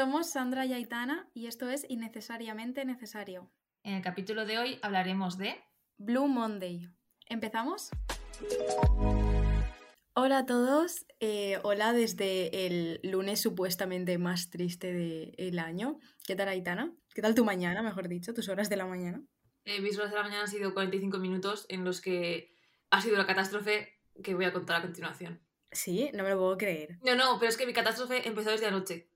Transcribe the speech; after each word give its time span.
Somos 0.00 0.30
Sandra 0.30 0.64
y 0.64 0.72
Aitana 0.72 1.28
y 1.34 1.46
esto 1.46 1.68
es 1.68 1.84
Innecesariamente 1.90 2.86
Necesario. 2.86 3.52
En 3.82 3.96
el 3.96 4.02
capítulo 4.02 4.46
de 4.46 4.56
hoy 4.56 4.78
hablaremos 4.80 5.36
de 5.36 5.62
Blue 5.98 6.26
Monday. 6.26 6.88
¿Empezamos? 7.26 7.90
Hola 10.14 10.38
a 10.38 10.46
todos, 10.46 11.04
eh, 11.20 11.58
hola 11.64 11.92
desde 11.92 12.66
el 12.66 13.00
lunes 13.02 13.42
supuestamente 13.42 14.16
más 14.16 14.48
triste 14.48 14.90
del 15.36 15.58
año. 15.58 15.98
¿Qué 16.26 16.34
tal 16.34 16.48
Aitana? 16.48 16.94
¿Qué 17.12 17.20
tal 17.20 17.34
tu 17.34 17.44
mañana, 17.44 17.82
mejor 17.82 18.08
dicho, 18.08 18.32
tus 18.32 18.48
horas 18.48 18.70
de 18.70 18.76
la 18.76 18.86
mañana? 18.86 19.22
Eh, 19.66 19.82
mis 19.82 19.98
horas 19.98 20.12
de 20.12 20.16
la 20.16 20.22
mañana 20.22 20.44
han 20.44 20.48
sido 20.48 20.72
45 20.72 21.18
minutos 21.18 21.66
en 21.68 21.84
los 21.84 22.00
que 22.00 22.56
ha 22.88 23.02
sido 23.02 23.18
la 23.18 23.26
catástrofe 23.26 24.00
que 24.24 24.34
voy 24.34 24.46
a 24.46 24.52
contar 24.54 24.76
a 24.76 24.82
continuación. 24.82 25.42
Sí, 25.70 26.10
no 26.14 26.24
me 26.24 26.30
lo 26.30 26.38
puedo 26.38 26.56
creer. 26.56 26.98
No, 27.02 27.14
no, 27.14 27.38
pero 27.38 27.50
es 27.50 27.58
que 27.58 27.66
mi 27.66 27.74
catástrofe 27.74 28.26
empezó 28.26 28.50
desde 28.50 28.64
anoche. 28.64 29.10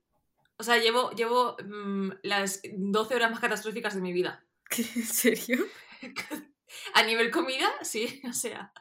O 0.56 0.62
sea, 0.62 0.78
llevo, 0.78 1.10
llevo 1.10 1.56
mm, 1.64 2.10
las 2.22 2.60
12 2.72 3.14
horas 3.14 3.30
más 3.30 3.40
catastróficas 3.40 3.94
de 3.94 4.00
mi 4.00 4.12
vida. 4.12 4.46
¿En 4.78 5.04
serio? 5.04 5.64
a 6.94 7.02
nivel 7.02 7.30
comida, 7.30 7.68
sí, 7.82 8.20
o 8.28 8.32
sea. 8.32 8.72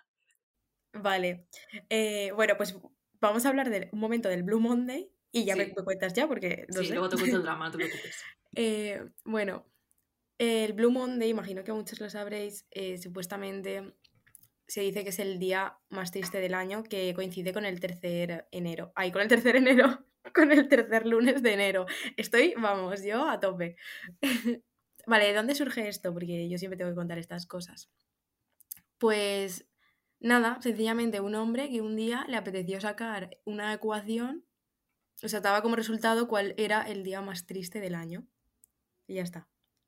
Vale. 0.93 1.47
Eh, 1.89 2.31
bueno, 2.35 2.55
pues 2.57 2.75
vamos 3.19 3.45
a 3.45 3.49
hablar 3.49 3.69
de 3.69 3.89
un 3.91 3.99
momento 3.99 4.29
del 4.29 4.43
Blue 4.43 4.59
Monday 4.59 5.11
y 5.31 5.45
ya 5.45 5.55
me, 5.55 5.73
cuentas 5.73 6.13
ya 6.13 6.27
porque... 6.27 6.67
sí, 6.69 6.89
luego 6.89 7.09
te 7.09 7.17
cuento 7.17 7.37
el 7.37 7.43
drama, 7.43 7.65
no 7.65 7.71
te 7.71 7.77
preocupes. 7.77 8.23
Eh, 8.55 9.03
bueno, 9.25 9.65
el 10.37 10.73
Blue 10.73 10.91
Monday, 10.91 11.29
imagino 11.29 11.63
que 11.63 11.73
muchos 11.73 11.99
lo 11.99 12.09
sabréis, 12.11 12.67
eh, 12.69 12.99
supuestamente 12.99 13.95
se 14.67 14.81
dice 14.81 15.03
que 15.03 15.09
es 15.09 15.19
el 15.19 15.39
día 15.39 15.77
más 15.89 16.11
triste 16.11 16.39
del 16.39 16.53
año 16.53 16.83
que 16.83 17.13
coincide 17.15 17.53
con 17.53 17.65
el 17.65 17.79
tercer 17.79 18.47
enero. 18.51 18.91
Ay, 18.95 19.11
con 19.11 19.23
el 19.23 19.27
tercer 19.27 19.55
enero, 19.55 20.05
con 20.33 20.51
el 20.51 20.67
tercer 20.67 21.05
lunes 21.05 21.41
de 21.41 21.53
enero. 21.53 21.85
Estoy, 22.17 22.53
vamos, 22.57 23.03
yo 23.03 23.27
a 23.29 23.39
tope. 23.39 23.75
vale, 25.07 25.25
¿de 25.25 25.33
dónde 25.33 25.55
surge 25.55 25.87
esto? 25.87 26.13
Porque 26.13 26.49
yo 26.49 26.57
siempre 26.57 26.77
tengo 26.77 26.91
que 26.91 26.95
contar 26.95 27.17
estas 27.17 27.45
cosas. 27.45 27.89
Pues 28.97 29.67
nada, 30.19 30.59
sencillamente 30.61 31.19
un 31.19 31.35
hombre 31.35 31.69
que 31.69 31.81
un 31.81 31.95
día 31.95 32.25
le 32.27 32.37
apeteció 32.37 32.79
sacar 32.79 33.37
una 33.45 33.73
ecuación, 33.73 34.45
o 35.21 35.27
sea, 35.27 35.41
daba 35.41 35.61
como 35.61 35.75
resultado 35.75 36.27
cuál 36.27 36.53
era 36.57 36.81
el 36.83 37.03
día 37.03 37.21
más 37.21 37.45
triste 37.45 37.79
del 37.79 37.95
año. 37.95 38.27
Y 39.07 39.15
ya 39.15 39.23
está. 39.23 39.47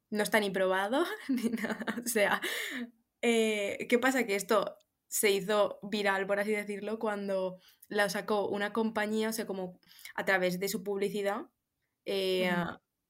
No 0.10 0.24
está 0.24 0.40
ni 0.40 0.50
probado 0.50 1.06
ni 1.30 1.50
nada. 1.50 1.86
O 2.04 2.08
sea, 2.08 2.42
eh, 3.28 3.88
¿Qué 3.90 3.98
pasa? 3.98 4.24
Que 4.28 4.36
esto 4.36 4.78
se 5.08 5.32
hizo 5.32 5.80
viral, 5.82 6.28
por 6.28 6.40
así 6.40 6.52
decirlo, 6.52 7.00
cuando 7.00 7.58
la 7.88 8.10
sacó 8.10 8.48
una 8.48 8.74
compañía, 8.74 9.30
o 9.30 9.34
sea, 9.34 9.46
como 9.46 9.80
a 10.16 10.26
través 10.26 10.60
de 10.60 10.70
su 10.70 10.84
publicidad, 10.84 11.46
eh, 12.06 12.52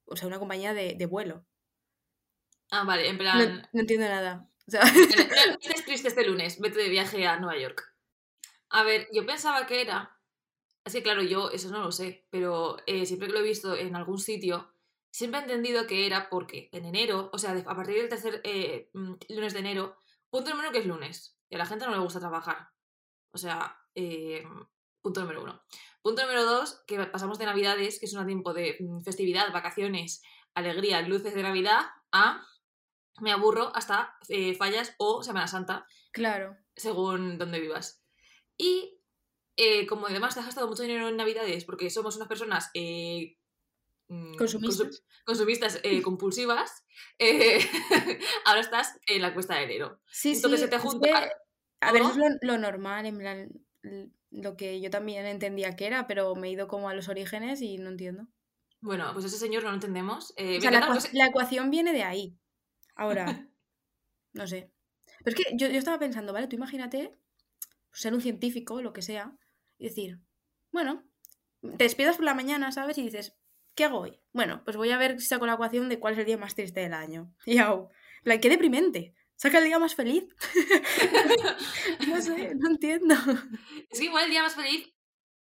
o 0.06 0.16
sea, 0.16 0.28
una 0.28 0.40
compañía 0.40 0.74
de, 0.74 1.06
vuelo. 1.06 1.46
Ah, 2.72 2.84
vale, 2.84 3.08
en 3.10 3.18
plan... 3.18 3.68
No, 3.74 3.82
entiendo 3.82 4.08
nada. 4.08 4.50
O 4.68 4.72
sea... 4.72 4.82
triste 5.86 6.08
este 6.08 6.28
lunes, 6.28 6.60
vete 6.60 6.80
de 6.80 6.90
viaje 6.90 7.28
a 7.28 7.40
Nueva 7.40 7.60
York. 7.60 7.84
A 8.70 8.84
ver, 8.84 9.08
yo 9.14 9.26
pensaba 9.26 9.66
que 9.68 9.82
era... 9.82 10.20
Es 10.84 10.94
que 10.94 11.04
claro, 11.04 11.24
yo 11.24 11.50
eso 11.52 11.70
no 11.70 11.82
lo 11.82 11.92
sé, 11.92 12.28
pero 12.30 12.78
eh, 12.86 13.06
siempre 13.06 13.28
que 13.28 13.34
lo 13.34 13.40
he 13.40 13.44
visto 13.44 13.76
en 13.76 13.96
algún 13.96 14.20
sitio, 14.20 14.72
siempre 15.10 15.40
he 15.40 15.44
entendido 15.44 15.88
que 15.88 16.06
era 16.06 16.30
porque 16.30 16.70
en 16.72 16.86
enero, 16.86 17.30
o 17.34 17.40
sea, 17.40 17.52
a 17.52 17.76
partir 17.76 17.96
del 17.96 18.10
tercer 18.10 18.44
mm, 18.94 19.14
lunes 19.30 19.54
de 19.54 19.60
enero, 19.60 19.98
Punto 20.36 20.50
número 20.50 20.74
que 20.74 20.80
es 20.80 20.86
lunes. 20.86 21.40
Y 21.50 21.56
a 21.56 21.60
la 21.60 21.66
gente 21.66 21.86
no 21.86 21.92
le 21.92 22.00
gusta 22.00 22.20
trabajar. 22.20 22.70
O 23.32 23.38
sea, 23.38 23.80
eh, 23.96 24.44
punto 25.02 25.22
número 25.22 25.44
uno. 25.44 25.64
Punto 26.02 26.22
número 26.22 26.46
dos, 26.46 26.84
que 26.86 27.00
pasamos 27.06 27.40
de 27.40 27.46
Navidades, 27.46 28.00
que 28.00 28.06
es 28.06 28.14
un 28.14 28.26
tiempo 28.26 28.54
de 28.54 28.78
mm, 28.80 29.02
festividad, 29.02 29.52
vacaciones, 29.52 30.22
alegría, 30.54 31.02
luces 31.02 31.34
de 31.34 31.44
Navidad, 31.44 31.82
a 32.12 32.46
me 33.22 33.32
aburro 33.32 33.72
hasta 33.76 34.18
eh, 34.28 34.56
fallas 34.56 34.94
o 34.98 35.24
Semana 35.24 35.48
Santa. 35.48 35.88
Claro. 36.12 36.58
Según 36.76 37.38
donde 37.38 37.62
vivas. 37.62 38.04
Y 38.58 39.00
eh, 39.58 39.88
como 39.88 40.08
además 40.08 40.34
te 40.34 40.42
has 40.42 40.48
gastado 40.48 40.68
mucho 40.68 40.84
dinero 40.84 41.08
en 41.08 41.16
Navidades, 41.16 41.64
porque 41.64 41.90
somos 41.90 42.18
unas 42.18 42.28
personas 42.28 42.72
Mm, 44.08 44.36
consumistas, 44.36 45.04
consumistas 45.26 45.80
eh, 45.84 46.02
compulsivas, 46.04 46.86
ahora 48.46 48.62
estás 48.62 49.00
en 49.08 49.22
la 49.22 49.34
cuesta 49.34 49.56
de 49.56 49.64
enero. 49.64 50.00
Sí, 50.08 50.34
Entonces 50.34 50.62
se 50.62 50.68
te 50.68 50.78
junta. 50.80 51.30
a 51.82 51.92
ver, 51.92 52.02
eso 52.02 52.12
es 52.12 52.38
lo, 52.42 52.58
normal, 52.58 53.06
en 53.06 53.18
plan, 53.18 53.50
lo 54.32 54.58
que 54.58 54.82
yo 54.82 54.90
también 54.90 55.26
entendía 55.26 55.76
que 55.76 55.88
era, 55.88 56.08
pero 56.08 56.36
me 56.36 56.48
he 56.48 56.52
ido 56.52 56.68
como 56.68 56.90
a 56.90 56.94
los 56.94 57.08
orígenes 57.08 57.62
y 57.62 57.78
no 57.78 57.90
entiendo. 57.90 58.28
Bueno, 58.82 59.10
pues 59.14 59.26
ese 59.26 59.38
señor 59.38 59.64
no 59.64 59.70
lo 59.70 59.76
entendemos. 59.76 60.34
Eh, 60.38 60.60
la, 60.62 61.26
ecuación 61.28 61.72
viene 61.72 61.94
de 61.94 62.04
ahí. 62.04 62.38
Ahora, 62.96 63.26
no 64.34 64.48
sé. 64.48 64.72
Pero 65.24 65.36
es 65.36 65.44
que 65.44 65.58
yo, 65.58 65.68
yo 65.68 65.78
estaba 65.78 66.00
pensando, 66.00 66.34
¿vale? 66.34 66.48
Tú 66.48 66.56
imagínate 66.56 67.18
ser 67.92 68.14
un 68.14 68.22
científico, 68.22 68.82
lo 68.82 68.94
que 68.94 69.02
sea, 69.02 69.38
y 69.78 69.86
decir, 69.86 70.20
bueno, 70.72 71.04
te 71.62 71.86
despiertas 71.86 72.18
por 72.18 72.26
la 72.26 72.34
mañana, 72.34 72.72
¿sabes? 72.72 72.98
Y 72.98 73.04
dices, 73.04 73.36
¿qué 73.74 73.86
hago 73.86 74.00
hoy? 74.00 74.22
Bueno, 74.34 74.64
pues 74.64 74.78
voy 74.78 74.92
a 74.92 74.98
ver 74.98 75.20
si 75.20 75.28
saco 75.28 75.46
la 75.46 75.54
ecuación 75.54 75.90
de 75.90 76.00
cuál 76.00 76.14
es 76.14 76.20
el 76.20 76.26
día 76.26 76.38
más 76.38 76.56
triste 76.56 76.82
del 76.82 76.94
año. 76.94 77.34
Y 77.46 77.58
hago, 77.58 77.92
la 78.24 78.40
qué 78.40 78.50
deprimente. 78.50 79.14
Saca 79.36 79.58
el 79.58 79.66
día 79.66 79.80
más 79.80 79.96
feliz. 79.96 80.24
no 82.08 82.22
sé, 82.22 82.56
no 82.56 82.70
entiendo. 82.70 83.16
Es 83.90 84.00
que 84.00 84.06
igual 84.06 84.26
el 84.26 84.32
día 84.32 84.44
más 84.44 84.56
feliz. 84.56 84.94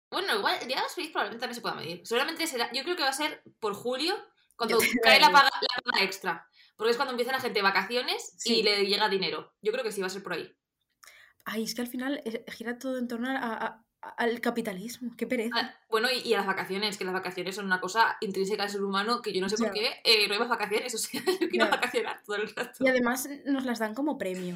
Bueno, 0.09 0.35
igual 0.35 0.57
el 0.61 0.67
día 0.67 0.81
más 0.81 0.95
feliz 0.95 1.11
probablemente 1.11 1.41
también 1.41 1.55
se 1.55 1.61
pueda 1.61 1.75
medir. 1.75 2.01
Seguramente 2.05 2.47
será. 2.47 2.71
Yo 2.73 2.83
creo 2.83 2.95
que 2.95 3.03
va 3.03 3.09
a 3.09 3.13
ser 3.13 3.43
por 3.59 3.73
julio, 3.73 4.15
cuando 4.55 4.79
cae 5.03 5.19
la 5.19 5.31
paga, 5.31 5.49
extra. 6.01 6.47
Porque 6.75 6.91
es 6.91 6.97
cuando 6.97 7.11
empieza 7.11 7.31
la 7.31 7.39
gente 7.39 7.61
vacaciones 7.61 8.35
y 8.45 8.63
le 8.63 8.85
llega 8.85 9.09
dinero. 9.09 9.53
Yo 9.61 9.71
creo 9.71 9.83
que 9.83 9.91
sí 9.91 10.01
va 10.01 10.07
a 10.07 10.11
ser 10.11 10.23
por 10.23 10.33
ahí. 10.33 10.55
Ay, 11.45 11.63
es 11.63 11.73
que 11.73 11.81
al 11.81 11.87
final 11.87 12.21
eh, 12.25 12.43
gira 12.51 12.77
todo 12.77 12.97
en 12.97 13.07
torno 13.07 13.29
a, 13.29 13.83
al 14.01 14.41
capitalismo, 14.41 15.11
qué 15.17 15.27
pereza. 15.27 15.55
Ah, 15.55 15.75
bueno, 15.89 16.07
y, 16.11 16.33
a 16.33 16.37
las 16.37 16.47
vacaciones, 16.47 16.97
que 16.97 17.05
las 17.05 17.13
vacaciones 17.13 17.55
son 17.55 17.65
una 17.65 17.79
cosa 17.81 18.17
intrínseca 18.21 18.63
del 18.63 18.71
ser 18.71 18.83
humano 18.83 19.21
que 19.21 19.33
yo 19.33 19.41
no 19.41 19.49
sé 19.49 19.57
por 19.57 19.71
qué 19.71 20.01
eh, 20.03 20.27
no 20.27 20.33
hay 20.33 20.39
más 20.39 20.49
vacaciones, 20.49 20.93
o 20.95 20.97
sea, 20.97 21.21
yo 21.39 21.49
quiero 21.49 21.69
vacacionar 21.69 22.21
todo 22.23 22.35
el 22.37 22.53
rato. 22.55 22.83
Y 22.83 22.87
además 22.87 23.29
nos 23.45 23.65
las 23.65 23.79
dan 23.79 23.93
como 23.93 24.17
premio. 24.17 24.55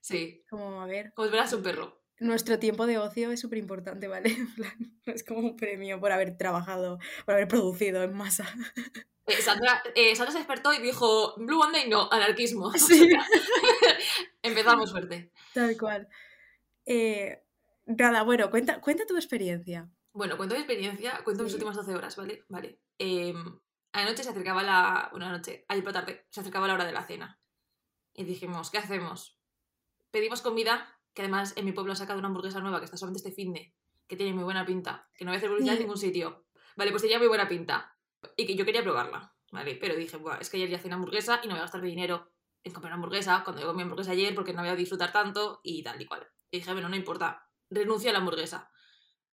Sí. 0.00 0.44
Como, 0.50 0.82
a 0.82 0.86
ver. 0.86 1.12
Como 1.14 1.28
fueras 1.28 1.52
un 1.52 1.62
perro. 1.62 2.02
Nuestro 2.18 2.58
tiempo 2.58 2.86
de 2.86 2.98
ocio 2.98 3.32
es 3.32 3.40
súper 3.40 3.58
importante, 3.58 4.08
¿vale? 4.08 4.36
es 5.06 5.24
como 5.24 5.40
un 5.40 5.56
premio 5.56 5.98
por 6.00 6.12
haber 6.12 6.36
trabajado, 6.36 6.98
por 7.24 7.34
haber 7.34 7.48
producido 7.48 8.02
en 8.02 8.14
masa. 8.14 8.46
Eh, 9.24 9.40
Sandra, 9.40 9.80
eh, 9.94 10.16
Sandra, 10.16 10.32
se 10.32 10.38
despertó 10.38 10.72
y 10.72 10.82
dijo, 10.82 11.34
Blue 11.36 11.56
Monday 11.56 11.88
no, 11.88 12.10
anarquismo. 12.10 12.72
Sí. 12.72 13.08
empezamos 14.42 14.90
fuerte. 14.90 15.30
Tal 15.54 15.78
cual. 15.78 16.08
Eh, 16.84 17.40
Nada, 17.86 18.22
bueno, 18.22 18.50
cuenta, 18.50 18.80
cuenta 18.80 19.06
tu 19.06 19.16
experiencia. 19.16 19.90
Bueno, 20.12 20.36
cuento 20.36 20.54
mi 20.54 20.60
experiencia, 20.60 21.20
cuento 21.24 21.42
mis 21.42 21.54
últimas 21.54 21.76
12 21.76 21.94
horas, 21.94 22.16
¿vale? 22.16 22.44
Vale. 22.48 22.80
Eh, 22.98 23.34
anoche 23.92 24.22
se 24.22 24.30
acercaba 24.30 24.62
la. 24.62 25.08
Bueno, 25.10 25.26
anoche, 25.26 25.64
ayer 25.68 25.82
por 25.82 25.92
tarde, 25.92 26.26
se 26.30 26.40
acercaba 26.40 26.68
la 26.68 26.74
hora 26.74 26.84
de 26.84 26.92
la 26.92 27.04
cena. 27.04 27.40
Y 28.14 28.24
dijimos, 28.24 28.70
¿qué 28.70 28.78
hacemos? 28.78 29.38
Pedimos 30.10 30.42
comida, 30.42 30.98
que 31.14 31.22
además 31.22 31.54
en 31.56 31.64
mi 31.64 31.72
pueblo 31.72 31.92
ha 31.92 31.96
sacado 31.96 32.18
una 32.18 32.28
hamburguesa 32.28 32.60
nueva 32.60 32.78
que 32.78 32.84
está 32.84 32.96
solamente 32.96 33.26
este 33.26 33.34
fin 33.34 33.52
de, 33.52 33.74
que 34.06 34.16
tiene 34.16 34.34
muy 34.34 34.44
buena 34.44 34.66
pinta, 34.66 35.08
que 35.14 35.24
no 35.24 35.30
voy 35.30 35.36
a 35.36 35.38
hacer 35.38 35.48
publicidad 35.48 35.76
en 35.76 35.80
ningún 35.80 35.96
sitio. 35.96 36.44
Vale, 36.76 36.90
pues 36.90 37.02
tenía 37.02 37.18
muy 37.18 37.28
buena 37.28 37.48
pinta. 37.48 37.96
Y 38.36 38.46
que 38.46 38.54
yo 38.54 38.64
quería 38.64 38.82
probarla, 38.82 39.34
¿vale? 39.50 39.76
Pero 39.76 39.96
dije, 39.96 40.18
Buah, 40.18 40.38
es 40.38 40.50
que 40.50 40.58
ayer 40.58 40.68
ya 40.68 40.80
una 40.84 40.96
hamburguesa 40.96 41.40
y 41.42 41.46
no 41.46 41.54
voy 41.54 41.60
a 41.60 41.62
gastar 41.62 41.82
mi 41.82 41.88
dinero 41.88 42.30
en 42.62 42.72
comprar 42.72 42.90
una 42.90 42.96
hamburguesa 42.96 43.42
cuando 43.44 43.62
yo 43.62 43.68
comí 43.68 43.82
hamburguesa 43.82 44.12
ayer 44.12 44.34
porque 44.34 44.52
no 44.52 44.60
voy 44.60 44.70
a 44.70 44.76
disfrutar 44.76 45.12
tanto 45.12 45.60
y 45.62 45.82
tal 45.82 46.00
y 46.00 46.06
cual. 46.06 46.28
Y 46.50 46.58
dije, 46.58 46.72
bueno, 46.72 46.88
no 46.88 46.96
importa, 46.96 47.48
renuncia 47.72 48.10
a 48.10 48.12
la 48.12 48.18
hamburguesa, 48.20 48.70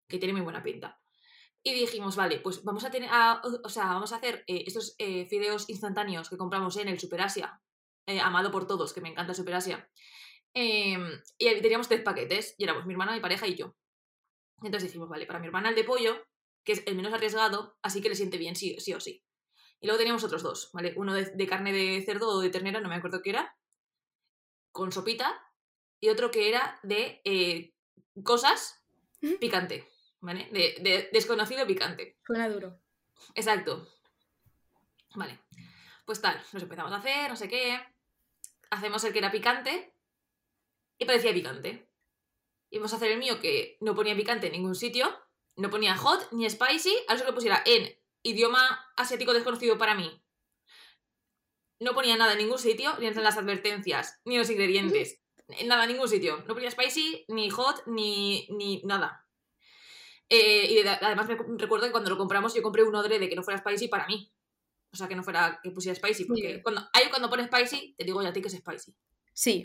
que 0.09 0.19
tiene 0.19 0.33
muy 0.33 0.43
buena 0.43 0.63
pinta. 0.63 1.01
Y 1.67 1.73
dijimos, 1.73 2.15
vale, 2.15 2.41
pues 2.41 2.63
vamos 2.63 2.85
a 2.85 2.91
tener, 2.91 3.09
o 3.43 3.69
sea, 3.71 3.87
vamos 3.87 4.13
a 4.13 4.17
hacer 4.17 4.45
eh, 4.47 4.65
estos 4.67 4.95
eh, 4.99 5.27
fideos 5.27 5.71
instantáneos 5.71 6.29
que 6.29 6.37
compramos 6.37 6.77
en 6.77 6.89
el 6.89 7.01
Superasia, 7.01 7.59
eh, 8.07 8.21
amado 8.21 8.51
por 8.51 8.67
todos, 8.67 8.93
que 8.93 9.01
me 9.01 9.09
encanta 9.09 9.33
el 9.33 9.37
Superasia. 9.37 9.91
Em, 10.53 11.23
y 11.39 11.61
teníamos 11.63 11.89
tres 11.89 12.03
paquetes, 12.03 12.55
y 12.59 12.65
éramos 12.65 12.85
mi 12.85 12.93
hermana, 12.93 13.15
mi 13.15 13.21
pareja 13.21 13.47
y 13.47 13.55
yo. 13.55 13.75
Entonces 14.63 14.91
dijimos, 14.91 15.09
vale, 15.09 15.25
para 15.25 15.39
mi 15.39 15.47
hermana 15.47 15.71
el 15.71 15.75
de 15.75 15.85
pollo, 15.85 16.23
que 16.65 16.73
es 16.73 16.83
el 16.87 16.97
menos 16.97 17.15
arriesgado, 17.15 17.79
así 17.83 18.03
que 18.03 18.11
le 18.11 18.15
siente 18.15 18.37
bien 18.37 18.57
sí, 18.57 18.77
sí 18.79 18.93
o 18.93 19.01
sí. 19.01 19.25
Y 19.81 19.87
luego 19.87 19.99
teníamos 19.99 20.23
otros 20.23 20.43
dos, 20.43 20.71
¿vale? 20.75 20.93
Uno 20.97 21.15
de, 21.15 21.31
de, 21.31 21.47
carne 21.47 21.73
de 21.73 22.03
cerdo 22.05 22.29
o 22.29 22.41
de 22.41 22.51
ternera, 22.51 22.81
no 22.81 22.91
me 22.91 22.95
acuerdo 22.97 23.23
qué 23.23 23.31
era, 23.31 23.57
con 24.71 24.93
sopita, 24.93 25.43
y 25.99 26.11
otro 26.11 26.31
que 26.31 26.51
era 26.51 26.79
de 26.83 27.23
cosas 28.23 28.83
picante, 29.41 29.89
¿vale? 30.21 30.49
De, 30.51 31.09
desconocido 31.13 31.67
picante. 31.67 32.19
Suena 32.27 32.49
duro. 32.49 32.79
Exacto. 33.35 33.89
Vale. 35.15 35.41
Pues 36.05 36.21
tal, 36.21 36.37
nos 36.53 36.63
empezamos 36.63 36.93
a 36.93 36.97
hacer, 36.97 37.31
no 37.31 37.37
sé 37.37 37.49
qué. 37.49 37.81
Hacemos 38.71 39.03
el 39.05 39.13
que 39.13 39.19
era 39.19 39.31
picante 39.31 39.95
y 40.99 41.05
parecía 41.05 41.33
picante. 41.33 41.89
Y 42.71 42.79
vamos 42.79 42.93
a 42.93 42.97
hacer 42.97 43.13
el 43.13 43.19
mío 43.19 43.41
que 43.41 43.79
no 43.81 43.95
ponía 43.95 44.17
picante 44.17 44.47
en 44.47 44.53
ningún 44.53 44.75
sitio. 44.75 45.07
No 45.57 45.71
ponía 45.71 45.97
hot 45.97 46.33
ni 46.33 46.49
spicy, 46.51 46.95
a 47.09 47.15
eso 47.15 47.25
que 47.25 47.33
pusiera 47.33 47.63
en 47.65 47.97
idioma 48.23 48.93
asiático 48.97 49.33
desconocido 49.33 49.79
para 49.79 49.95
mí. 49.95 50.21
No 51.79 51.95
ponía 51.95 52.17
nada 52.17 52.33
en 52.33 52.39
ningún 52.39 52.59
sitio, 52.59 52.97
ni 52.99 53.07
en 53.07 53.23
las 53.23 53.37
advertencias, 53.37 54.21
ni 54.25 54.35
en 54.35 54.41
los 54.41 54.51
ingredientes. 54.51 55.24
Nada, 55.67 55.85
en 55.85 55.93
ningún 55.93 56.09
sitio. 56.09 56.43
No 56.47 56.55
ponía 56.55 56.71
spicy, 56.71 57.27
ni 57.29 57.51
hot, 57.51 57.87
ni, 57.87 58.47
ni 58.51 58.83
nada. 58.85 59.27
Eh, 60.29 60.67
y 60.71 60.87
además 60.87 61.29
me 61.29 61.37
recuerdo 61.59 61.87
que 61.87 61.93
cuando 61.93 62.11
lo 62.11 62.17
compramos 62.17 62.55
yo 62.55 62.63
compré 62.63 62.83
un 62.83 62.95
odre 62.95 63.19
de 63.19 63.29
que 63.29 63.37
no 63.37 63.43
fuera 63.43 63.59
spicy 63.59 63.89
para 63.89 64.07
mí. 64.07 64.33
O 64.93 64.97
sea, 64.97 65.09
que 65.09 65.17
no 65.17 65.23
fuera 65.23 65.61
que 65.63 65.71
pusiera 65.71 65.95
spicy. 65.95 66.25
Porque 66.25 66.63
cuando, 66.63 66.89
hay 66.93 67.09
cuando 67.09 67.29
pone 67.29 67.47
spicy, 67.47 67.95
te 67.97 68.05
digo 68.05 68.23
ya 68.23 68.29
a 68.29 68.33
ti 68.33 68.41
que 68.41 68.49
es 68.49 68.55
spicy. 68.55 68.95
Sí. 69.33 69.65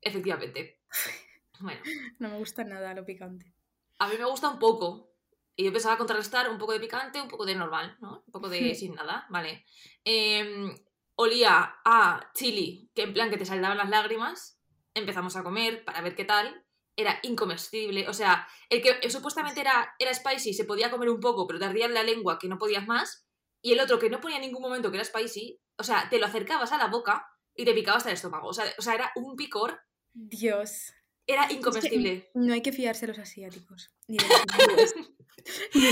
Efectivamente. 0.00 0.80
Bueno. 1.60 1.80
No 2.20 2.28
me 2.28 2.38
gusta 2.38 2.62
nada 2.62 2.94
lo 2.94 3.04
picante. 3.04 3.52
A 3.98 4.06
mí 4.06 4.14
me 4.16 4.26
gusta 4.26 4.48
un 4.48 4.60
poco. 4.60 5.12
Y 5.56 5.64
yo 5.64 5.72
pensaba 5.72 5.98
contrarrestar 5.98 6.48
un 6.48 6.56
poco 6.56 6.72
de 6.72 6.78
picante, 6.78 7.20
un 7.20 7.26
poco 7.26 7.44
de 7.44 7.56
normal, 7.56 7.96
¿no? 8.00 8.22
Un 8.24 8.32
poco 8.32 8.48
de 8.48 8.74
sin 8.76 8.94
nada, 8.94 9.26
vale. 9.28 9.64
Em, 10.04 10.72
olía 11.16 11.80
a 11.84 12.30
chili, 12.32 12.92
que 12.94 13.02
en 13.02 13.12
plan 13.12 13.28
que 13.28 13.38
te 13.38 13.44
saltaban 13.44 13.76
las 13.76 13.88
lágrimas. 13.88 14.57
Empezamos 14.98 15.36
a 15.36 15.42
comer 15.42 15.84
para 15.84 16.00
ver 16.00 16.14
qué 16.14 16.24
tal. 16.24 16.64
Era 16.96 17.18
incomestible. 17.22 18.08
O 18.08 18.12
sea, 18.12 18.46
el 18.68 18.82
que 18.82 19.08
supuestamente 19.10 19.60
era, 19.60 19.94
era 19.98 20.12
spicy 20.12 20.52
se 20.52 20.64
podía 20.64 20.90
comer 20.90 21.10
un 21.10 21.20
poco, 21.20 21.46
pero 21.46 21.58
te 21.58 21.64
ardía 21.66 21.86
en 21.86 21.94
la 21.94 22.02
lengua 22.02 22.38
que 22.38 22.48
no 22.48 22.58
podías 22.58 22.86
más. 22.86 23.26
Y 23.62 23.72
el 23.72 23.80
otro 23.80 23.98
que 23.98 24.10
no 24.10 24.20
ponía 24.20 24.36
en 24.36 24.42
ningún 24.42 24.62
momento 24.62 24.90
que 24.90 24.96
era 24.96 25.04
spicy, 25.04 25.60
o 25.76 25.82
sea, 25.82 26.08
te 26.10 26.18
lo 26.18 26.26
acercabas 26.26 26.72
a 26.72 26.78
la 26.78 26.88
boca 26.88 27.26
y 27.54 27.64
te 27.64 27.74
picaba 27.74 27.98
hasta 27.98 28.10
el 28.10 28.14
estómago. 28.14 28.48
O 28.48 28.52
sea, 28.52 28.64
o 28.78 28.82
sea 28.82 28.94
era 28.94 29.12
un 29.16 29.36
picor. 29.36 29.80
Dios. 30.12 30.92
Era 31.26 31.50
incomestible. 31.52 32.30
no 32.34 32.54
hay 32.54 32.62
que 32.62 32.72
fiarse 32.72 33.06
de 33.06 33.12
los 33.12 33.18
asiáticos. 33.18 33.94
Ni 34.06 34.16
de 34.16 34.24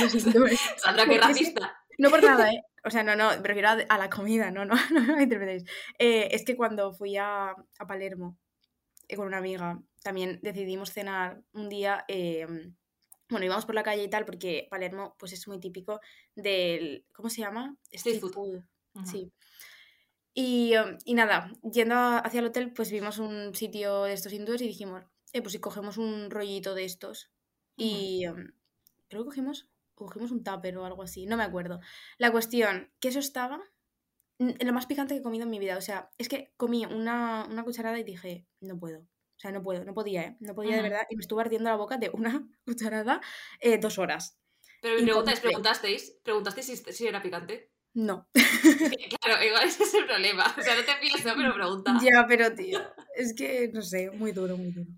los 0.01 0.13
Sandra, 0.77 1.07
qué 1.07 1.19
racista. 1.19 1.77
No 1.99 2.11
por 2.11 2.23
nada, 2.23 2.51
¿eh? 2.53 2.63
O 2.85 2.91
sea, 2.91 3.03
no, 3.03 3.17
no, 3.17 3.31
prefiero 3.43 3.69
a, 3.89 3.99
la 3.99 4.11
comida, 4.11 4.51
no, 4.51 4.65
no, 4.65 4.75
no, 4.91 5.17
me 5.17 5.25
interpretéis. 5.25 5.65
Eh, 5.99 6.29
es 6.31 6.45
que 6.45 6.57
cuando 6.57 6.93
fui 6.93 7.17
a, 7.17 7.51
a 7.51 7.87
Palermo 7.87 8.39
con 9.15 9.27
una 9.27 9.39
amiga, 9.39 9.81
también 10.03 10.41
decidimos 10.43 10.93
cenar 10.93 11.43
un 11.53 11.69
día. 11.69 12.05
Eh, 12.09 12.47
bueno, 13.29 13.45
íbamos 13.45 13.67
por 13.67 13.75
la 13.75 13.83
calle 13.83 14.05
y 14.05 14.11
tal, 14.11 14.25
porque 14.25 14.67
Palermo 14.71 15.15
pues 15.19 15.33
es 15.33 15.47
muy 15.49 15.61
típico 15.61 16.01
del. 16.35 17.05
¿Cómo 17.13 17.29
se 17.29 17.43
llama? 17.43 17.77
Street, 17.91 18.21
food. 18.21 18.63
Sí. 19.05 19.31
Y, 20.33 20.75
em, 20.75 20.99
y, 21.05 21.15
nada, 21.15 21.51
yendo 21.63 21.95
hacia 21.97 22.41
el 22.41 22.47
hotel, 22.47 22.73
pues 22.73 22.91
vimos 22.91 23.19
un 23.19 23.55
sitio 23.55 24.05
de 24.05 24.13
estos 24.13 24.33
hindúes 24.33 24.61
y 24.63 24.67
dijimos, 24.67 25.03
eh, 25.33 25.41
pues 25.43 25.53
si 25.53 25.61
cogemos 25.61 25.97
un 25.97 26.31
rollito 26.31 26.75
de 26.75 26.85
estos. 26.85 27.31
Y 27.77 28.25
em, 28.25 28.53
creo 29.09 29.23
que 29.23 29.29
cogimos, 29.29 29.69
cogimos 29.95 30.31
un 30.31 30.45
tupper 30.45 30.77
o 30.79 30.85
algo 30.85 31.03
así, 31.03 31.27
no 31.27 31.37
me 31.37 31.43
acuerdo. 31.43 31.81
La 32.19 32.31
cuestión, 32.31 32.91
que 33.01 33.09
eso 33.09 33.19
estaba 33.19 33.61
lo 34.39 34.73
más 34.73 34.87
picante 34.87 35.15
que 35.15 35.21
he 35.21 35.23
comido 35.23 35.45
en 35.45 35.51
mi 35.51 35.59
vida. 35.59 35.77
O 35.77 35.81
sea, 35.81 36.11
es 36.19 36.29
que 36.29 36.53
comí 36.57 36.85
una, 36.85 37.47
una 37.51 37.65
cucharada 37.65 37.99
y 37.99 38.05
dije, 38.05 38.47
no 38.61 38.79
puedo. 38.79 39.01
O 39.01 39.39
sea, 39.39 39.53
no 39.53 39.63
puedo, 39.63 39.85
no 39.85 39.93
podía, 39.93 40.23
¿eh? 40.23 40.37
No 40.41 40.55
podía 40.55 40.77
de 40.77 40.83
verdad. 40.83 41.07
Y 41.11 41.17
me 41.17 41.21
estuvo 41.21 41.41
ardiendo 41.41 41.69
la 41.69 41.77
boca 41.77 41.99
de 41.99 42.11
una 42.13 42.47
cucharada 42.67 43.21
eh, 43.61 43.79
dos 43.79 43.99
horas. 43.99 44.39
Pero 44.81 44.97
mi 44.97 45.05
pregunta 45.05 45.33
es, 45.33 45.41
¿preguntasteis? 45.41 46.19
¿Preguntasteis 46.23 46.67
si, 46.67 46.93
si 46.93 47.07
era 47.07 47.23
picante? 47.23 47.71
No. 47.97 48.29
claro, 49.23 49.43
igual 49.43 49.65
ese 49.65 49.85
es 49.85 49.95
el 49.95 50.07
problema. 50.07 50.55
O 50.57 50.63
sea, 50.63 50.77
no 50.77 50.85
te 50.85 50.93
no, 51.25 51.35
pero 51.35 51.55
pregunta. 51.55 51.99
Ya, 52.03 52.27
pero 52.29 52.55
tío, 52.55 52.81
es 53.15 53.35
que, 53.35 53.71
no 53.73 53.81
sé, 53.81 54.11
muy 54.11 54.33
duro, 54.33 54.57
muy 54.59 54.71
duro. 54.71 54.91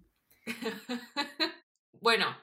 bueno, 2.01 2.37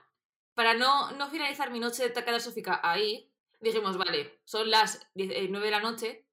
para 0.53 0.73
no, 0.73 1.11
no 1.11 1.29
finalizar 1.29 1.71
mi 1.71 1.81
noche 1.81 2.03
de 2.03 2.13
catastrófica 2.13 2.79
ahí, 2.83 3.33
dijimos, 3.59 3.97
vale, 3.97 4.39
son 4.45 4.69
las 4.69 5.05
9 5.15 5.35
eh, 5.35 5.49
de 5.49 5.71
la 5.71 5.81
noche, 5.81 6.24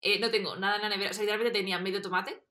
eh, 0.00 0.18
no 0.18 0.30
tengo 0.30 0.56
nada 0.56 0.76
en 0.76 0.82
la 0.82 0.88
nevera, 0.88 1.10
o 1.10 1.14
sea, 1.14 1.22
literalmente 1.22 1.58
tenía 1.58 1.78
medio 1.78 2.02
tomate, 2.02 2.42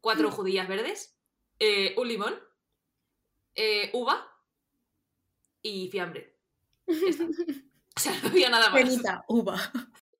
cuatro 0.00 0.30
judías 0.30 0.68
verdes, 0.68 1.18
eh, 1.58 1.94
un 1.96 2.08
limón, 2.08 2.34
uva 3.92 4.30
y 5.62 5.88
fiambre. 5.88 6.36
O 6.86 8.00
sea, 8.00 8.12
no 8.22 8.28
había 8.28 8.50
nada 8.50 8.70
más. 8.70 8.84
Benita, 8.84 9.24
uva. 9.28 9.58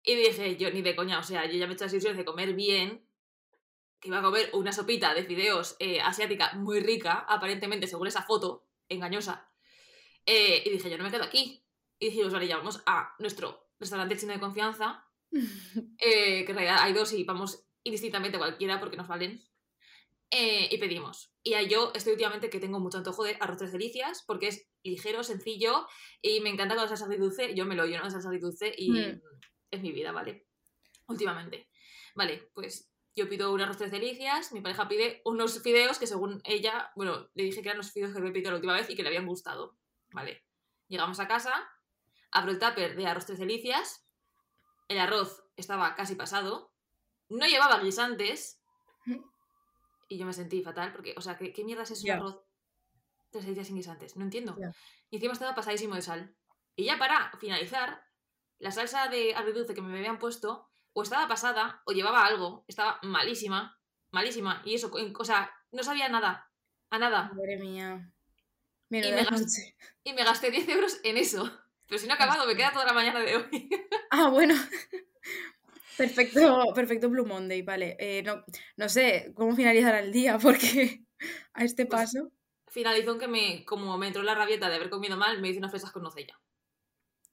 Y 0.03 0.15
dije, 0.15 0.57
yo 0.57 0.71
ni 0.71 0.83
de 0.83 0.95
coña, 0.95 1.19
o 1.19 1.23
sea, 1.23 1.47
yo 1.47 1.59
ya 1.59 1.67
me 1.67 1.73
he 1.73 1.75
hecho 1.75 1.85
las 1.85 1.93
ilusiones 1.93 2.17
de 2.17 2.25
comer 2.25 2.55
bien, 2.55 3.05
que 3.99 4.09
iba 4.09 4.19
a 4.19 4.23
comer 4.23 4.51
una 4.53 4.73
sopita 4.73 5.15
de 5.15 5.25
fideos 5.25 5.77
eh, 5.79 6.01
asiática 6.01 6.53
muy 6.55 6.81
rica, 6.81 7.27
aparentemente, 7.29 7.87
según 7.87 8.07
esa 8.07 8.23
foto 8.23 8.69
engañosa. 8.89 9.51
Eh, 10.25 10.63
y 10.65 10.71
dije, 10.71 10.91
yo 10.91 10.99
no 10.99 11.05
me 11.05 11.11
quedo 11.11 11.25
aquí. 11.25 11.65
Y 11.99 12.07
dijimos, 12.07 12.33
vale, 12.33 12.47
ya 12.47 12.57
vamos 12.57 12.83
a 12.87 13.15
nuestro 13.19 13.69
restaurante 13.81 14.17
chino 14.17 14.33
de 14.33 14.41
confianza, 14.41 15.06
eh, 15.99 16.45
que 16.45 16.51
en 16.51 16.57
realidad 16.57 16.79
hay 16.81 16.93
dos 16.93 17.13
y 17.13 17.25
vamos 17.25 17.65
indistintamente 17.85 18.39
cualquiera 18.39 18.81
porque 18.81 18.97
nos 18.97 19.09
valen. 19.09 19.43
y 20.31 20.77
pedimos. 20.79 21.33
Y 21.43 21.53
yo 21.69 21.93
estoy 21.95 22.13
últimamente 22.13 22.51
que 22.51 22.59
tengo 22.59 22.81
mucho 22.81 22.99
antojo 22.99 23.25
de 23.25 23.37
arroz 23.41 23.59
tres 23.59 23.73
delicias 23.73 24.25
porque 24.27 24.49
es 24.49 24.69
ligero, 24.83 25.23
sencillo 25.23 25.87
y 26.21 26.41
me 26.41 26.51
encanta 26.51 26.75
con 26.75 26.85
la 26.85 26.89
salsa 26.89 27.07
de 27.07 27.19
dulce. 27.19 27.55
Yo 27.55 27.65
me 27.65 27.77
lo 27.77 27.87
lleno 27.87 28.05
de 28.05 28.11
salsa 28.11 28.31
de 28.31 28.41
dulce 28.41 28.75
y, 28.77 28.91
mm 28.91 29.21
es 29.71 29.83
mi 29.83 29.93
vida, 29.93 30.13
¿vale? 30.13 30.47
Últimamente. 31.07 31.69
Vale, 32.15 32.51
pues 32.55 32.91
yo 33.15 33.29
pido 33.29 33.53
un 33.53 33.61
arroz 33.61 33.79
tres 33.79 33.91
delicias, 33.91 34.53
mi 34.53 34.61
pareja 34.61 34.89
pide 34.89 35.23
unos 35.25 35.63
fideos 35.63 35.99
que 35.99 36.07
según 36.07 36.41
ella, 36.45 36.91
bueno, 36.97 37.29
le 37.35 37.45
dije 37.45 37.63
que 37.63 37.69
eran 37.69 37.79
los 37.79 37.93
fideos 37.93 38.13
que 38.13 38.19
había 38.19 38.33
pedido 38.33 38.51
la 38.51 38.57
última 38.57 38.75
vez 38.75 38.91
y 38.91 38.97
que 38.97 39.03
le 39.03 39.09
habían 39.09 39.27
gustado. 39.27 39.79
Vale. 40.13 40.45
Llegamos 40.89 41.19
a 41.21 41.29
casa, 41.29 41.69
abro 42.31 42.53
el 42.53 42.59
tupper 42.59 42.97
de 42.97 43.07
arroz 43.07 43.27
tres 43.27 43.39
delicias, 43.39 44.06
el 44.89 44.99
arroz 44.99 45.45
estaba 45.57 45.95
casi 45.95 46.15
pasado, 46.15 46.73
no 47.29 47.47
llevaba 47.47 47.81
guisantes 47.81 48.61
y 50.09 50.19
yo 50.19 50.27
me 50.27 50.33
sentí 50.33 50.63
fatal 50.63 50.93
porque, 50.93 51.15
o 51.17 51.21
sea, 51.21 51.37
¿qué, 51.37 51.53
qué 51.53 51.65
mierda 51.65 51.83
es 51.83 51.91
eso 51.91 52.05
un 52.05 52.11
arroz 52.13 52.43
tres 53.31 53.45
delicias 53.45 53.67
sin 53.67 53.77
guisantes? 53.77 54.17
No 54.17 54.25
entiendo. 54.25 54.57
Y 55.11 55.17
encima 55.17 55.33
estaba 55.33 55.55
pasadísimo 55.55 55.95
de 55.95 56.03
sal. 56.03 56.35
Y 56.75 56.85
ya 56.85 56.99
para 56.99 57.33
finalizar, 57.39 58.03
la 58.59 58.71
salsa 58.71 59.09
de 59.09 59.35
agridulce 59.35 59.75
que 59.75 59.83
me 59.83 59.99
habían 59.99 60.19
puesto 60.19 60.69
o 60.93 61.03
estaba 61.03 61.29
pasada 61.29 61.83
o 61.85 61.93
llevaba 61.93 62.25
algo, 62.25 62.65
estaba 62.69 62.99
malísima, 63.03 63.79
malísima. 64.11 64.63
Y 64.65 64.75
eso, 64.75 64.91
o 64.93 65.25
sea, 65.25 65.51
no 65.73 65.83
sabía 65.83 66.09
nada, 66.09 66.51
a 66.91 66.99
nada. 66.99 67.31
Madre 67.35 67.59
mía. 67.59 68.13
y, 68.89 69.01
me 69.01 69.25
gasté, 69.25 69.77
y 70.05 70.13
me 70.15 70.25
gasté 70.25 70.51
10 70.51 70.69
euros 70.69 71.01
en 71.05 71.19
eso. 71.19 71.51
Pero 71.89 71.99
si 71.99 72.07
no 72.07 72.13
ha 72.13 72.17
acabado, 72.17 72.47
me 72.47 72.57
queda 72.57 72.73
toda 72.73 72.85
la 72.85 72.93
mañana 72.93 73.21
de 73.21 73.37
hoy. 73.37 73.71
ah, 74.11 74.29
bueno. 74.29 74.55
Perfecto, 75.97 76.73
perfecto 76.75 77.09
Blue 77.09 77.27
Monday, 77.27 77.63
vale. 77.63 77.97
Eh, 77.99 78.23
no, 78.23 78.45
no 78.77 78.89
sé 78.89 79.33
cómo 79.35 79.55
finalizará 79.57 80.01
el 80.01 80.13
día, 80.13 80.39
porque 80.43 81.05
a 81.55 81.65
este 81.65 81.87
pues 81.87 82.03
paso. 82.03 82.33
Finalizó 82.69 83.13
en 83.13 83.19
que 83.19 83.29
me, 83.29 83.65
como 83.65 83.97
me 83.97 84.09
entró 84.09 84.23
la 84.23 84.35
rabieta 84.35 84.69
de 84.69 84.77
haber 84.77 84.91
comido 84.91 85.17
mal, 85.17 85.41
me 85.41 85.49
hice 85.49 85.59
unas 85.59 85.71
fresas 85.71 85.93
con 85.93 86.03
nocella. 86.03 86.39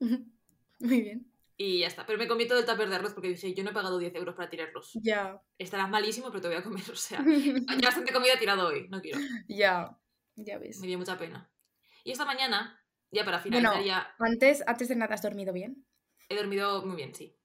Muy 0.00 1.00
bien. 1.00 1.30
Y 1.56 1.80
ya 1.80 1.86
está. 1.86 2.04
Pero 2.04 2.18
me 2.18 2.26
comí 2.26 2.48
todo 2.48 2.58
el 2.58 2.66
tupper 2.66 2.88
de 2.88 2.96
arroz 2.96 3.12
porque 3.12 3.28
dije, 3.28 3.54
yo 3.54 3.62
no 3.62 3.70
he 3.70 3.74
pagado 3.74 3.98
10 3.98 4.14
euros 4.16 4.34
para 4.34 4.50
tirarlos. 4.50 4.90
Ya. 4.94 5.40
Estarás 5.56 5.88
malísimo, 5.88 6.28
pero 6.28 6.40
te 6.40 6.48
voy 6.48 6.56
a 6.56 6.64
comer. 6.64 6.82
O 6.90 6.96
sea, 6.96 7.24
ya 7.24 7.86
bastante 7.86 8.12
comida 8.12 8.38
tirado 8.38 8.68
hoy. 8.68 8.88
No 8.88 9.00
quiero. 9.00 9.20
Ya. 9.46 9.96
Ya 10.34 10.58
ves. 10.58 10.80
Me 10.80 10.88
dio 10.88 10.98
mucha 10.98 11.16
pena. 11.16 11.48
Y 12.02 12.10
esta 12.10 12.24
mañana, 12.24 12.83
ya 13.14 13.24
para 13.24 13.40
finalizar 13.40 13.82
ya... 13.82 14.14
Antes, 14.18 14.62
antes 14.66 14.88
de 14.88 14.96
nada, 14.96 15.14
¿has 15.14 15.22
dormido 15.22 15.52
bien? 15.52 15.86
He 16.28 16.36
dormido 16.36 16.84
muy 16.84 16.96
bien, 16.96 17.14
sí. 17.14 17.36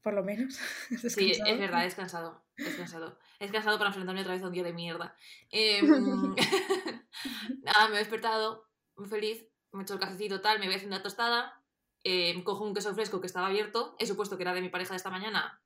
Por 0.00 0.14
lo 0.14 0.24
menos. 0.24 0.58
Sí, 1.08 1.32
es 1.32 1.58
verdad, 1.58 1.84
es 1.84 1.94
cansado. 1.94 2.44
Es 2.56 2.74
cansado. 2.76 3.18
Es 3.38 3.50
cansado 3.50 3.78
para 3.78 3.90
enfrentarme 3.90 4.20
otra 4.22 4.34
vez 4.34 4.42
a 4.42 4.46
un 4.46 4.52
día 4.52 4.64
de 4.64 4.72
mierda. 4.72 5.16
Em, 5.50 6.34
nada, 7.62 7.88
me 7.88 7.96
he 7.96 7.98
despertado 7.98 8.68
muy 8.96 9.08
feliz. 9.08 9.46
Me 9.72 9.80
he 9.80 9.82
hecho 9.82 9.94
el 9.94 10.00
cafecito 10.00 10.40
tal, 10.40 10.58
me 10.58 10.66
voy 10.66 10.74
haciendo 10.74 10.96
la 10.96 11.02
tostada 11.02 11.62
Em, 12.04 12.42
cojo 12.42 12.64
un 12.64 12.74
queso 12.74 12.94
fresco 12.94 13.20
que 13.20 13.28
estaba 13.28 13.46
abierto, 13.46 13.94
he 13.98 14.06
supuesto 14.06 14.36
que 14.36 14.42
era 14.42 14.54
de 14.54 14.60
mi 14.60 14.70
pareja 14.70 14.90
de 14.90 14.96
esta 14.96 15.10
mañana, 15.10 15.62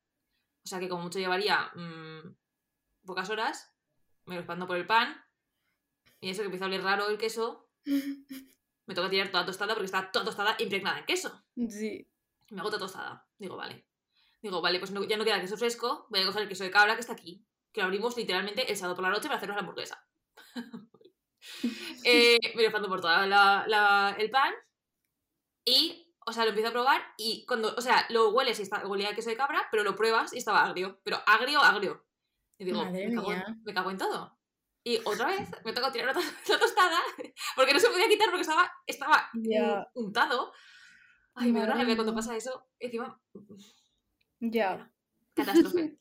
o 0.64 0.68
sea 0.68 0.78
que 0.78 0.88
como 0.88 1.02
mucho 1.02 1.18
llevaría 1.18 1.70
mm, 1.74 2.36
pocas 3.06 3.30
horas, 3.30 3.74
me 4.26 4.34
lo 4.34 4.40
expando 4.42 4.66
por 4.66 4.76
el 4.76 4.86
pan, 4.86 5.16
y 6.20 6.28
eso 6.28 6.42
que 6.42 6.46
empieza 6.46 6.66
a 6.66 6.68
oler 6.68 6.82
raro 6.82 7.08
el 7.08 7.16
queso, 7.16 7.70
me 8.86 8.94
toca 8.94 9.10
tirar 9.10 9.30
toda 9.30 9.44
tostada 9.44 9.74
porque 9.74 9.86
está 9.86 10.10
toda 10.10 10.24
tostada 10.24 10.56
impregnada 10.58 11.00
en 11.00 11.06
queso. 11.06 11.44
Sí. 11.68 12.08
Me 12.50 12.60
hago 12.60 12.70
toda 12.70 12.80
tostada. 12.80 13.26
Digo, 13.38 13.56
vale. 13.56 13.86
Digo, 14.42 14.60
vale, 14.60 14.78
pues 14.78 14.92
ya 15.08 15.16
no 15.16 15.24
queda 15.24 15.40
queso 15.40 15.56
fresco, 15.56 16.06
voy 16.10 16.20
a 16.20 16.26
coger 16.26 16.42
el 16.42 16.48
queso 16.48 16.64
de 16.64 16.70
cabra 16.70 16.94
que 16.94 17.00
está 17.00 17.14
aquí, 17.14 17.44
que 17.72 17.80
lo 17.80 17.86
abrimos 17.86 18.16
literalmente 18.16 18.70
el 18.70 18.76
sábado 18.76 18.94
por 18.94 19.02
la 19.02 19.10
noche 19.10 19.24
para 19.24 19.36
hacernos 19.36 19.56
la 19.56 19.62
hamburguesa. 19.62 20.06
eh, 22.04 22.38
me 22.54 22.62
lo 22.68 22.88
por 22.88 23.00
toda 23.00 24.14
el 24.18 24.30
pan 24.30 24.54
y 25.64 26.06
o 26.28 26.32
sea, 26.32 26.44
lo 26.44 26.50
empiezo 26.50 26.70
a 26.70 26.72
probar 26.72 27.02
y 27.16 27.46
cuando, 27.46 27.72
o 27.74 27.80
sea, 27.80 28.04
lo 28.10 28.30
hueles 28.30 28.58
y 28.58 28.62
está, 28.62 28.86
huele 28.86 29.06
a 29.06 29.14
queso 29.14 29.30
de 29.30 29.36
cabra, 29.36 29.68
pero 29.70 29.84
lo 29.84 29.94
pruebas 29.94 30.32
y 30.32 30.38
estaba 30.38 30.64
agrio, 30.64 31.00
pero 31.04 31.18
agrio, 31.24 31.60
agrio. 31.60 32.04
Y 32.58 32.64
digo, 32.64 32.84
me 32.84 33.14
cago, 33.14 33.32
en, 33.32 33.62
me 33.64 33.74
cago, 33.74 33.90
en, 33.90 33.98
todo. 33.98 34.35
Y 34.86 35.00
otra 35.04 35.26
vez 35.26 35.48
me 35.64 35.72
toca 35.72 35.90
tirar 35.90 36.14
la 36.48 36.58
tostada, 36.60 37.00
porque 37.56 37.72
no 37.74 37.80
se 37.80 37.88
podía 37.88 38.08
quitar 38.08 38.28
porque 38.28 38.42
estaba, 38.42 38.70
estaba 38.86 39.30
untado. 39.94 40.52
Ay, 41.34 41.50
me 41.50 41.66
da 41.66 41.74
una 41.74 41.84
cuando 41.96 42.14
pasa 42.14 42.36
eso. 42.36 42.68
Encima, 42.78 43.20
Ya. 44.38 44.88
catástrofe. 45.34 45.98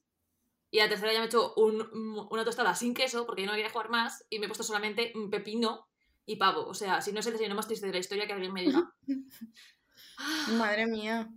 Y 0.69 0.79
a 0.79 0.83
la 0.83 0.89
tercera 0.89 1.13
ya 1.13 1.17
me 1.19 1.25
he 1.25 1.27
hecho 1.29 1.55
un- 1.55 2.27
una 2.29 2.45
tostada 2.45 2.75
sin 2.75 2.93
queso 2.93 3.25
porque 3.25 3.41
yo 3.41 3.47
no 3.47 3.53
quería 3.53 3.71
jugar 3.71 3.89
más 3.89 4.23
y 4.29 4.37
me 4.37 4.45
he 4.45 4.49
puesto 4.49 4.63
solamente 4.63 5.13
un 5.15 5.31
pepino 5.31 5.87
y 6.27 6.35
pavo. 6.35 6.67
O 6.67 6.75
sea, 6.75 7.01
si 7.01 7.11
no 7.11 7.21
es 7.21 7.25
el 7.25 7.33
desayuno 7.33 7.55
más 7.55 7.65
triste 7.65 7.87
de 7.87 7.93
la 7.93 7.97
historia, 7.99 8.27
que 8.27 8.33
alguien 8.33 8.53
me 8.53 8.61
diga. 8.61 8.93
Madre 10.59 10.85
mía. 10.85 11.27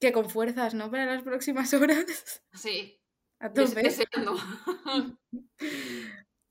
Que 0.00 0.10
con 0.12 0.30
fuerzas, 0.30 0.72
¿no? 0.72 0.90
Para 0.90 1.04
las 1.04 1.22
próximas 1.22 1.74
horas. 1.74 2.42
Sí, 2.54 2.98
A 3.40 3.52
tope. 3.52 3.82
deseando. 3.82 4.36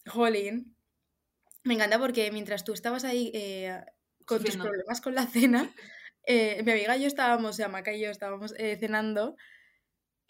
Jolín. 0.07 0.75
Me 1.63 1.73
encanta 1.73 1.99
porque 1.99 2.31
mientras 2.31 2.63
tú 2.63 2.73
estabas 2.73 3.03
ahí 3.03 3.31
eh, 3.33 3.79
con 4.25 4.43
tus 4.43 4.57
problemas 4.57 5.01
con 5.01 5.15
la 5.15 5.27
cena, 5.27 5.73
eh, 6.23 6.61
mi 6.63 6.71
amiga 6.71 6.97
y 6.97 7.01
yo 7.01 7.07
estábamos, 7.07 7.51
o 7.51 7.53
sea, 7.53 7.67
Maca 7.67 7.93
y 7.93 8.01
yo 8.01 8.09
estábamos 8.09 8.53
eh, 8.57 8.77
cenando 8.79 9.35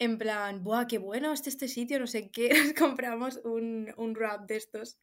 en 0.00 0.18
plan, 0.18 0.62
¡buah, 0.62 0.86
qué 0.86 0.98
bueno 0.98 1.32
este, 1.32 1.50
este 1.50 1.68
sitio! 1.68 1.98
No 1.98 2.06
sé 2.06 2.30
qué. 2.30 2.50
Nos 2.72 2.74
compramos 2.74 3.40
un, 3.44 3.92
un 3.96 4.14
wrap 4.14 4.46
de 4.46 4.56
estos. 4.56 4.98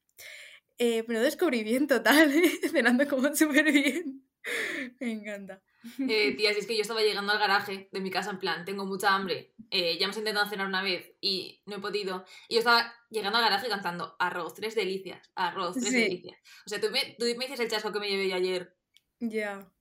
Pero 0.78 1.22
descubrí 1.22 1.64
bien 1.64 1.88
total, 1.88 2.32
cenando 2.72 3.08
como 3.08 3.34
súper 3.34 3.72
bien. 3.72 4.25
Me 5.00 5.12
encanta. 5.12 5.62
Eh, 6.08 6.36
tía, 6.36 6.52
si 6.54 6.60
es 6.60 6.68
que 6.68 6.76
yo 6.76 6.82
estaba 6.82 7.02
llegando 7.02 7.32
al 7.32 7.40
garaje 7.40 7.90
de 7.92 8.00
mi 8.02 8.10
casa 8.10 8.32
en 8.32 8.40
plan, 8.40 8.66
tengo 8.66 8.86
mucha 8.86 9.14
hambre, 9.14 9.54
eh, 9.70 9.98
ya 10.00 10.06
hemos 10.06 10.18
intentado 10.18 10.50
cenar 10.50 10.66
una 10.68 10.82
vez 10.82 11.12
y 11.22 11.62
no 11.66 11.76
he 11.76 11.80
podido. 11.80 12.26
Y 12.50 12.56
yo 12.56 12.60
estaba 12.60 12.92
llegando 13.10 13.38
al 13.38 13.44
garaje 13.44 13.68
cantando 13.70 14.16
arroz, 14.20 14.54
tres 14.56 14.74
delicias, 14.76 15.32
arroz, 15.36 15.76
tres 15.76 15.90
Sí. 15.90 16.00
delicias. 16.02 16.38
O 16.66 16.70
sea, 16.70 16.80
tú 16.82 16.88
me, 16.92 17.16
tú 17.20 17.26
me 17.26 17.46
dices 17.46 17.60
el 17.60 17.70
chasco 17.70 17.92
que 17.92 18.00
me 18.00 18.10
llevé 18.10 18.30
yo 18.30 18.36
ayer, 18.36 18.76
Ya. 19.20 19.72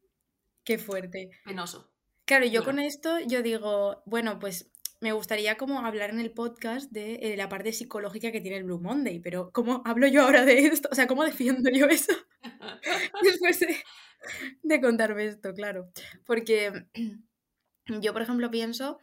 Qué 0.65 0.79
fuerte. 0.79 1.31
penoso. 1.45 1.91
Claro, 2.27 2.47
yo 2.47 2.63
Bueno. 2.63 2.65
con 2.65 2.79
esto, 2.81 3.19
yo 3.21 3.43
digo, 3.43 4.03
bueno, 4.07 4.39
pues 4.39 4.71
me 5.01 5.13
gustaría 5.13 5.57
como 5.59 5.81
hablar 5.81 6.09
en 6.11 6.21
el 6.21 6.33
podcast 6.33 6.91
de 6.91 7.17
eh, 7.17 7.37
la 7.37 7.51
parte 7.51 7.73
psicológica 7.73 8.33
que 8.33 8.41
tiene 8.41 8.57
el 8.59 8.65
Blue 8.65 8.81
Monday, 8.81 9.21
pero 9.21 9.51
¿cómo 9.53 9.83
hablo 9.85 10.07
yo 10.07 10.23
ahora 10.23 10.45
de 10.47 10.67
esto? 10.67 10.89
O 10.91 10.95
sea, 10.95 11.07
¿cómo 11.07 11.25
defiendo 11.25 11.69
yo 11.71 11.87
eso 11.87 12.13
después 13.23 13.61
de, 13.61 13.77
de 14.63 14.81
contarme 14.81 15.27
esto? 15.27 15.55
Claro, 15.55 15.91
porque 16.27 16.87
yo, 17.87 18.13
por 18.13 18.23
ejemplo, 18.23 18.51
pienso 18.51 18.99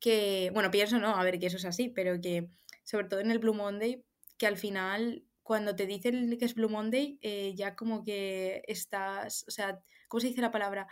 que, 0.00 0.50
bueno, 0.54 0.70
pienso 0.70 0.98
no, 0.98 1.16
a 1.16 1.24
ver, 1.24 1.38
que 1.38 1.46
eso 1.46 1.56
es 1.56 1.64
así, 1.64 1.88
pero 1.88 2.20
que 2.20 2.48
sobre 2.84 3.08
todo 3.08 3.20
en 3.20 3.30
el 3.30 3.38
Blue 3.38 3.54
Monday, 3.54 4.04
que 4.38 4.46
al 4.46 4.56
final, 4.56 5.24
cuando 5.42 5.76
te 5.76 5.86
dicen 5.86 6.36
que 6.38 6.44
es 6.44 6.54
Blue 6.54 6.68
Monday, 6.68 7.18
eh, 7.22 7.54
ya 7.56 7.76
como 7.76 8.04
que 8.04 8.62
estás, 8.68 9.44
o 9.48 9.50
sea, 9.50 9.80
¿cómo 10.08 10.20
se 10.20 10.28
dice 10.28 10.40
la 10.42 10.50
palabra? 10.50 10.88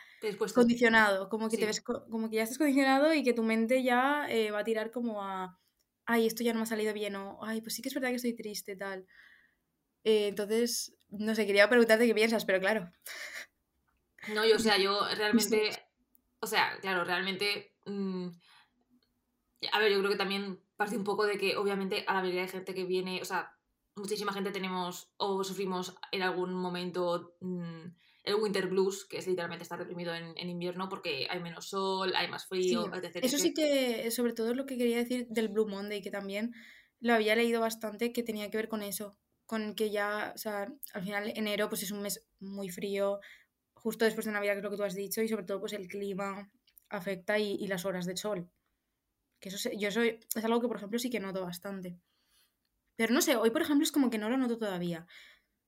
Condicionado, 0.53 1.29
como 1.29 1.51
que 1.51 1.59
te 1.59 1.67
ves, 1.67 1.81
co- 1.83 2.07
como 2.11 2.31
que 2.31 2.37
ya 2.37 2.43
estás 2.45 2.59
condicionado 2.59 3.15
y 3.15 3.23
que 3.25 3.35
tu 3.35 3.43
mente 3.45 3.83
ya 3.85 4.27
eh, 4.31 4.51
va 4.51 4.61
a 4.61 4.65
tirar 4.65 4.91
como 4.91 5.23
a, 5.25 5.61
ay, 6.07 6.27
esto 6.27 6.43
ya 6.45 6.53
no 6.53 6.61
me 6.61 6.65
ha 6.65 6.67
salido 6.67 6.93
bien, 6.95 7.17
o, 7.17 7.39
ay, 7.45 7.61
pues 7.63 7.75
sí 7.75 7.83
que 7.83 7.89
es 7.89 7.95
verdad 7.95 8.11
que 8.11 8.17
estoy 8.17 8.35
triste, 8.35 8.77
tal. 8.77 9.07
Eh, 10.05 10.29
entonces, 10.29 10.95
no 11.11 11.35
sé, 11.35 11.47
quería 11.47 11.69
preguntarte 11.69 12.07
qué 12.07 12.15
piensas, 12.15 12.45
pero 12.45 12.61
claro. 12.61 12.93
No, 14.29 14.45
yo, 14.45 14.57
o 14.57 14.59
sea, 14.59 14.79
yo 14.79 15.01
realmente, 15.17 15.71
o 16.41 16.47
sea, 16.47 16.79
claro, 16.81 17.05
realmente, 17.05 17.75
mm, 17.87 18.29
a 19.73 19.79
ver, 19.79 19.93
yo 19.93 19.99
creo 19.99 20.11
que 20.11 20.17
también 20.17 20.61
parte 20.77 20.97
un 20.97 21.05
poco 21.05 21.27
de 21.27 21.39
que 21.39 21.57
obviamente 21.57 22.05
a 22.07 22.15
la 22.15 22.21
mayoría 22.21 22.43
de 22.43 22.49
gente 22.49 22.75
que 22.75 22.85
viene, 22.85 23.21
o 23.21 23.25
sea, 23.25 23.55
muchísima 23.97 24.33
gente 24.33 24.51
tenemos 24.51 25.13
o 25.17 25.45
sufrimos 25.45 25.95
en 26.13 26.23
algún 26.23 26.55
momento 26.55 27.37
mm, 27.41 27.87
el 28.25 28.35
winter 28.37 28.69
blues, 28.69 29.05
que 29.05 29.19
es 29.19 29.27
literalmente 29.27 29.63
estar 29.63 29.79
deprimido 29.79 30.15
en, 30.15 30.33
en 30.37 30.49
invierno 30.49 30.89
porque 30.89 31.27
hay 31.29 31.41
menos 31.41 31.69
sol, 31.69 32.13
hay 32.15 32.29
más 32.29 32.43
Sí, 32.43 32.49
frío, 32.49 32.95
etc. 32.95 33.17
eso 33.25 33.39
sí 33.39 33.55
que, 33.55 34.11
sobre 34.11 34.33
todo 34.33 34.55
lo 34.55 34.67
que 34.67 34.77
quería 34.77 34.99
decir 34.99 35.27
del 35.29 35.49
Blue 35.49 35.69
Monday, 35.69 36.03
que 36.03 36.11
también 36.11 36.53
lo 37.01 37.15
había 37.15 37.35
leído 37.35 37.61
bastante, 37.61 38.13
que 38.13 38.23
tenía 38.23 38.51
que 38.51 38.59
ver 38.59 38.69
con 38.69 38.83
eso, 38.83 39.19
con 39.47 39.75
que 39.75 39.91
ya, 39.91 40.33
o 40.35 40.39
sea, 40.39 40.73
al 40.93 41.03
final 41.03 41.33
enero 41.35 41.69
pues 41.69 41.83
es 41.83 41.91
un 41.91 42.03
mes 42.03 42.27
muy 42.39 42.69
frío, 42.69 43.21
justo 43.83 44.05
después 44.05 44.27
de 44.27 44.33
Navidad, 44.33 44.55
que 44.55 44.59
es 44.61 44.65
lo 44.65 44.71
que 44.71 44.77
tú 44.79 44.85
has 44.85 44.95
dicho, 44.95 45.23
y 45.23 45.29
sobre 45.29 45.45
todo 45.45 45.61
pues 45.61 45.73
el 45.75 45.89
clima 45.89 46.51
afecta 46.89 47.39
y, 47.39 47.55
y 47.55 47.67
las 47.69 47.85
horas 47.85 48.07
de 48.07 48.17
sol. 48.17 48.49
Que 49.41 49.49
eso 49.51 49.59
se- 49.59 49.77
yo 49.79 49.91
soy, 49.91 50.21
es 50.37 50.45
algo 50.45 50.61
que 50.61 50.69
por 50.69 50.77
ejemplo 50.79 50.99
sí 50.99 51.11
que 51.11 51.21
noto 51.21 51.43
bastante. 51.45 51.99
Pero 52.97 53.15
no 53.15 53.23
sé, 53.23 53.37
hoy 53.37 53.51
por 53.51 53.63
ejemplo 53.63 53.85
es 53.85 53.93
como 53.93 54.11
que 54.11 54.19
no 54.19 54.29
lo 54.31 54.37
noto 54.37 54.59
todavía. 54.59 55.07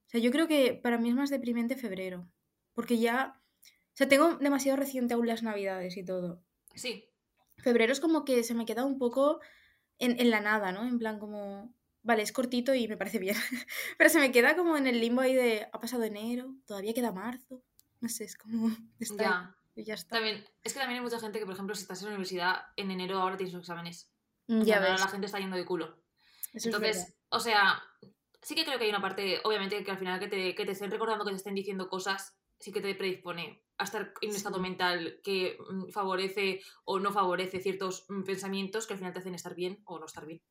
O 0.07 0.11
sea, 0.11 0.21
yo 0.21 0.31
creo 0.31 0.49
que 0.49 0.75
para 0.75 0.99
mí 0.99 1.09
es 1.11 1.15
más 1.15 1.31
deprimente 1.31 1.77
febrero, 1.77 2.29
porque 2.75 2.99
ya, 2.99 3.41
o 3.67 3.97
sea, 3.97 4.09
tengo 4.09 4.37
demasiado 4.37 4.77
reciente 4.79 5.15
aún 5.15 5.27
las 5.27 5.43
Navidades 5.43 5.97
y 5.97 6.05
todo. 6.05 6.43
Sí, 6.75 7.11
Febrero 7.59 7.93
es 7.93 8.01
como 8.01 8.25
que 8.25 8.45
se 8.45 8.55
me 8.55 8.67
queda 8.67 8.85
un 8.85 8.99
poco 8.99 9.41
en, 9.99 10.21
en 10.21 10.31
la 10.31 10.41
nada, 10.41 10.73
¿no? 10.73 10.87
En 10.87 10.99
plan 10.99 11.19
como, 11.19 11.75
vale, 12.03 12.23
es 12.23 12.33
cortito 12.33 12.75
y 12.75 12.89
me 12.89 12.97
parece 12.99 13.19
bien, 13.21 13.37
pero 13.99 14.11
se 14.11 14.21
me 14.21 14.33
queda 14.33 14.57
como 14.57 14.77
en 14.77 14.87
el 14.87 15.01
limbo 15.01 15.23
ahí 15.23 15.35
de, 15.35 15.69
ha 15.73 15.81
pasado 15.81 16.05
enero, 16.05 16.57
todavía 16.67 16.95
queda 16.95 17.13
marzo, 17.13 17.63
no 18.03 18.09
sé, 18.09 18.25
es 18.25 18.37
como, 18.37 18.69
está 19.01 19.23
ya. 19.25 19.57
y 19.75 19.85
ya 19.85 19.95
está. 19.95 20.17
También, 20.17 20.45
es 20.63 20.73
que 20.75 20.79
también 20.81 20.99
hay 20.99 21.05
mucha 21.05 21.19
gente 21.21 21.39
que, 21.39 21.47
por 21.47 21.55
ejemplo, 21.55 21.75
si 21.75 21.83
estás 21.83 22.01
en 22.03 22.07
la 22.09 22.11
universidad, 22.13 22.63
en 22.77 22.91
enero 22.91 23.21
ahora 23.21 23.37
tienes 23.37 23.55
los 23.55 23.63
exámenes. 23.63 24.13
Mm, 24.49 24.63
Ya 24.63 24.77
ahora 24.77 24.93
ves, 24.93 25.01
la 25.01 25.09
gente 25.09 25.27
está 25.27 25.39
yendo 25.39 25.57
de 25.57 25.65
culo. 25.65 26.03
eso. 26.53 26.69
Entonces, 26.69 27.17
o 27.31 27.41
sea, 27.41 27.83
sí 28.43 28.55
que 28.55 28.65
creo 28.65 28.77
que 28.79 28.85
hay 28.85 28.91
una 28.91 29.01
parte, 29.01 29.41
obviamente, 29.45 29.83
que 29.85 29.91
al 29.91 29.99
final 29.99 30.21
que 30.21 30.29
te, 30.29 30.55
que 30.55 30.67
te 30.67 30.73
estén 30.73 30.91
recordando, 30.91 31.25
que 31.25 31.31
te 31.31 31.37
estén 31.37 31.55
diciendo 31.55 31.89
cosas, 31.89 32.39
sí 32.59 32.73
que 32.73 32.81
te 32.81 32.95
predispone 32.95 33.65
a 33.79 33.85
estar 33.85 34.13
en 34.21 34.31
un 34.31 34.37
estado 34.37 34.57
Sí. 34.57 34.63
mental 34.63 35.21
que 35.25 35.57
mm, 35.71 35.89
favorece 35.91 36.61
o 36.85 36.99
no 37.01 37.11
favorece 37.13 37.61
ciertos 37.61 38.05
mm, 38.09 38.23
pensamientos 38.25 38.87
que 38.87 38.93
al 38.95 38.99
final 38.99 39.13
te 39.13 39.21
hacen 39.21 39.35
estar 39.35 39.55
bien 39.55 39.81
o 39.87 39.99
no 39.99 40.07
estar 40.07 40.27
bien. 40.27 40.43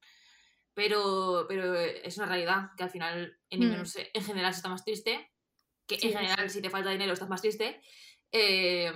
Pero, 0.74 1.46
pero 1.50 1.76
es 1.76 2.18
una 2.18 2.28
realidad 2.28 2.70
que 2.78 2.84
al 2.84 2.90
final 2.90 3.38
en, 3.50 3.60
Mm. 3.60 3.84
en 4.14 4.24
general 4.24 4.54
se 4.54 4.58
está 4.60 4.70
más 4.70 4.84
triste, 4.86 5.30
que 5.88 5.98
Sí, 5.98 6.08
en 6.08 6.14
general 6.14 6.50
sí. 6.50 6.58
si 6.58 6.62
te 6.62 6.70
falta 6.70 6.92
dinero 6.92 7.14
estás 7.14 7.30
más 7.30 7.42
triste, 7.42 7.82
eh, 8.32 8.92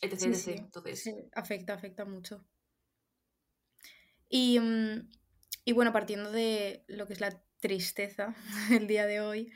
etc, 0.00 0.22
etc. 0.22 0.48
Entonces, 0.58 1.10
afecta, 1.34 1.74
afecta 1.74 2.04
mucho. 2.04 2.46
Y, 4.28 4.58
mm, 4.60 5.10
y 5.64 5.72
bueno, 5.72 5.92
partiendo 5.92 6.30
de 6.30 6.84
lo 6.88 7.06
que 7.06 7.14
es 7.14 7.20
la 7.20 7.42
tristeza 7.60 8.34
el 8.70 8.86
día 8.86 9.06
de 9.06 9.20
hoy, 9.20 9.52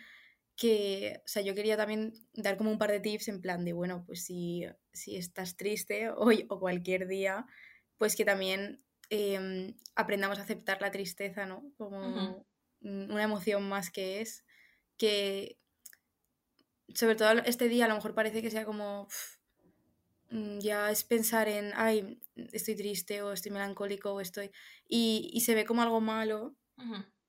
que, 0.57 1.21
o 1.25 1.29
sea, 1.29 1.43
yo 1.43 1.55
quería 1.55 1.77
también 1.77 2.13
dar 2.35 2.57
como 2.57 2.71
un 2.71 2.79
par 2.79 2.91
de 2.91 3.01
tips 3.01 3.29
en 3.29 3.41
plan 3.41 3.65
de, 3.65 3.73
bueno, 3.73 4.05
pues 4.07 4.25
si, 4.25 4.67
si 4.93 5.17
estás 5.17 5.57
triste 5.57 6.11
hoy 6.11 6.47
o 6.49 6.61
cualquier 6.61 7.09
día, 7.09 7.47
pues 7.97 8.17
que 8.17 8.25
también 8.25 8.85
em, 9.11 9.75
aprendamos 9.95 10.39
a 10.39 10.43
aceptar 10.43 10.81
la 10.81 10.91
tristeza, 10.91 11.47
¿no? 11.47 11.73
Como 11.77 12.47
una 12.81 13.23
emoción 13.23 13.69
más 13.69 13.91
que 13.91 14.21
es, 14.21 14.45
que 14.99 15.59
sobre 16.95 17.17
todo 17.17 17.31
este 17.45 17.69
día 17.69 17.87
a 17.87 17.89
lo 17.89 17.95
mejor 17.97 18.15
parece 18.15 18.43
que 18.43 18.51
sea 18.51 18.65
como, 18.65 19.03
"Uf, 19.05 19.37
mm, 20.31 20.59
ya 20.61 20.91
es 20.91 21.05
pensar 21.05 21.49
en, 21.49 21.73
ay, 21.77 22.21
estoy 22.53 22.75
triste 22.77 23.23
o 23.23 23.33
estoy 23.33 23.53
melancólico 23.53 24.13
o 24.15 24.21
estoy... 24.21 24.51
Y, 24.89 25.31
y 25.33 25.41
se 25.43 25.55
ve 25.55 25.65
como 25.65 25.83
algo 25.83 26.01
malo 26.01 26.57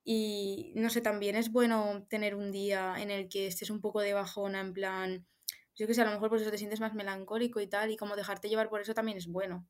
y 0.06 0.74
no 0.76 0.90
sé, 0.90 1.02
también 1.02 1.36
es 1.38 1.52
bueno 1.52 2.06
tener 2.10 2.36
un 2.36 2.52
día 2.52 2.96
en 3.00 3.12
el 3.12 3.30
que 3.30 3.48
estés 3.48 3.70
un 3.72 3.82
poco 3.82 4.02
de 4.02 4.14
bajona, 4.14 4.62
en 4.62 4.74
plan, 4.74 5.28
yo 5.76 5.88
que 5.88 5.94
sé, 5.96 6.02
a 6.02 6.06
lo 6.06 6.12
mejor 6.12 6.30
por 6.30 6.40
eso 6.42 6.52
te 6.52 6.58
sientes 6.60 6.80
más 6.82 6.94
melancólico 6.96 7.62
y 7.62 7.68
tal, 7.68 7.92
y 7.92 7.98
como 7.98 8.16
dejarte 8.18 8.50
llevar 8.50 8.70
por 8.70 8.82
eso 8.82 8.94
también 8.96 9.18
es 9.18 9.28
bueno. 9.28 9.68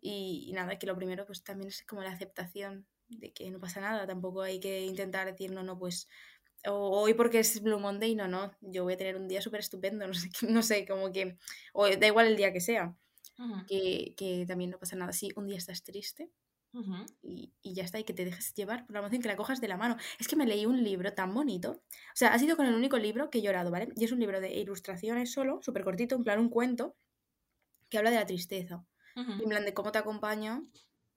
Y, 0.00 0.46
y 0.48 0.52
nada, 0.52 0.78
que 0.78 0.86
lo 0.86 0.96
primero 0.96 1.26
pues 1.26 1.44
también 1.44 1.68
es 1.68 1.84
como 1.84 2.02
la 2.02 2.10
aceptación 2.12 2.88
de 3.08 3.32
que 3.32 3.50
no 3.50 3.60
pasa 3.60 3.80
nada, 3.80 4.06
tampoco 4.06 4.42
hay 4.42 4.58
que 4.60 4.80
intentar 4.84 5.26
decir, 5.30 5.52
no, 5.52 5.62
no, 5.62 5.78
pues 5.78 6.08
o 6.66 7.00
hoy 7.00 7.14
porque 7.14 7.40
es 7.40 7.62
Blue 7.62 7.78
Monday, 7.78 8.14
no, 8.14 8.28
no, 8.28 8.52
yo 8.60 8.84
voy 8.84 8.94
a 8.94 8.96
tener 8.96 9.16
un 9.16 9.28
día 9.28 9.42
súper 9.42 9.60
estupendo, 9.60 10.06
no 10.08 10.14
sé, 10.14 10.30
no 10.48 10.62
sé, 10.62 10.86
como 10.86 11.12
que, 11.12 11.38
o 11.72 11.88
da 11.88 12.06
igual 12.06 12.26
el 12.26 12.36
día 12.36 12.52
que 12.52 12.60
sea, 12.60 12.96
que, 13.66 14.14
que 14.16 14.44
también 14.46 14.70
no 14.70 14.78
pasa 14.78 14.96
nada. 14.96 15.12
Si 15.12 15.32
un 15.36 15.46
día 15.46 15.58
estás 15.58 15.82
triste, 15.82 16.30
y, 17.22 17.52
y 17.62 17.74
ya 17.74 17.84
está, 17.84 17.98
y 17.98 18.04
que 18.04 18.14
te 18.14 18.24
dejes 18.24 18.54
llevar 18.54 18.86
por 18.86 18.94
la 18.94 19.00
emoción, 19.00 19.22
que 19.22 19.28
la 19.28 19.36
cojas 19.36 19.60
de 19.60 19.68
la 19.68 19.76
mano. 19.76 19.96
Es 20.18 20.26
que 20.26 20.36
me 20.36 20.46
leí 20.46 20.66
un 20.66 20.82
libro 20.82 21.12
tan 21.12 21.34
bonito. 21.34 21.72
O 21.72 22.14
sea, 22.14 22.32
ha 22.32 22.38
sido 22.38 22.56
con 22.56 22.66
el 22.66 22.74
único 22.74 22.98
libro 22.98 23.30
que 23.30 23.38
he 23.38 23.42
llorado, 23.42 23.70
¿vale? 23.70 23.88
Y 23.96 24.04
es 24.04 24.12
un 24.12 24.20
libro 24.20 24.40
de 24.40 24.54
ilustraciones 24.54 25.32
solo, 25.32 25.60
súper 25.62 25.84
cortito, 25.84 26.14
en 26.16 26.24
plan 26.24 26.40
un 26.40 26.48
cuento, 26.48 26.96
que 27.88 27.98
habla 27.98 28.10
de 28.10 28.16
la 28.16 28.26
tristeza. 28.26 28.86
Ujú. 29.16 29.32
Y 29.32 29.42
en 29.42 29.48
plan 29.48 29.64
de 29.64 29.74
cómo 29.74 29.92
te 29.92 29.98
acompaña 29.98 30.62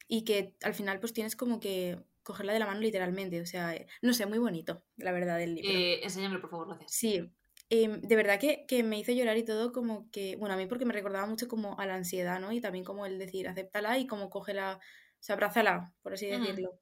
y 0.07 0.23
que 0.23 0.55
al 0.61 0.73
final 0.73 0.99
pues 0.99 1.13
tienes 1.13 1.35
como 1.35 1.59
que 1.59 2.03
cogerla 2.25 2.51
de 2.53 2.59
la 2.59 2.65
mano 2.65 2.81
literalmente. 2.81 3.39
O 3.39 3.45
sea, 3.45 3.73
eh, 3.75 3.87
no 4.01 4.13
sé, 4.13 4.25
muy 4.25 4.39
bonito, 4.39 4.83
la 4.97 5.13
verdad, 5.13 5.41
el 5.41 5.55
libro. 5.55 5.79
Eh, 5.79 6.01
enséñamelo, 6.03 6.41
por 6.41 6.49
favor, 6.49 6.67
gracias. 6.67 6.91
Sí, 6.91 7.31
em, 7.69 8.01
de 8.01 8.15
verdad 8.15 8.39
que, 8.39 8.65
que 8.67 8.83
me 8.83 8.99
hizo 8.99 9.11
llorar 9.13 9.37
y 9.37 9.45
todo 9.45 9.71
como 9.71 10.09
que, 10.11 10.35
bueno, 10.35 10.55
a 10.55 10.57
mí 10.57 10.65
porque 10.67 10.85
me 10.85 10.93
recordaba 10.93 11.25
mucho 11.27 11.47
como 11.47 11.79
a 11.79 11.85
la 11.85 11.95
ansiedad, 11.95 12.39
¿no? 12.39 12.51
Y 12.51 12.59
también 12.61 12.83
como 12.83 13.05
el 13.05 13.17
decir, 13.17 13.47
acéptala 13.47 13.97
y 13.97 14.07
como 14.07 14.29
cógela, 14.29 14.79
o 14.81 15.23
sea, 15.23 15.35
abrázala, 15.35 15.93
por 16.01 16.13
así 16.13 16.27
decirlo. 16.27 16.81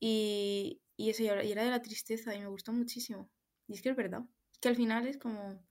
Y, 0.00 0.82
y 0.96 1.10
eso, 1.10 1.22
y 1.22 1.28
era 1.28 1.64
de 1.64 1.70
la 1.70 1.82
tristeza 1.82 2.34
y 2.34 2.40
me 2.40 2.48
gustó 2.48 2.72
muchísimo. 2.72 3.30
Y 3.68 3.74
es 3.74 3.82
que 3.82 3.90
es 3.90 3.96
verdad, 3.96 4.22
que 4.60 4.68
al 4.68 4.76
final 4.76 5.06
es 5.06 5.18
como, 5.18 5.62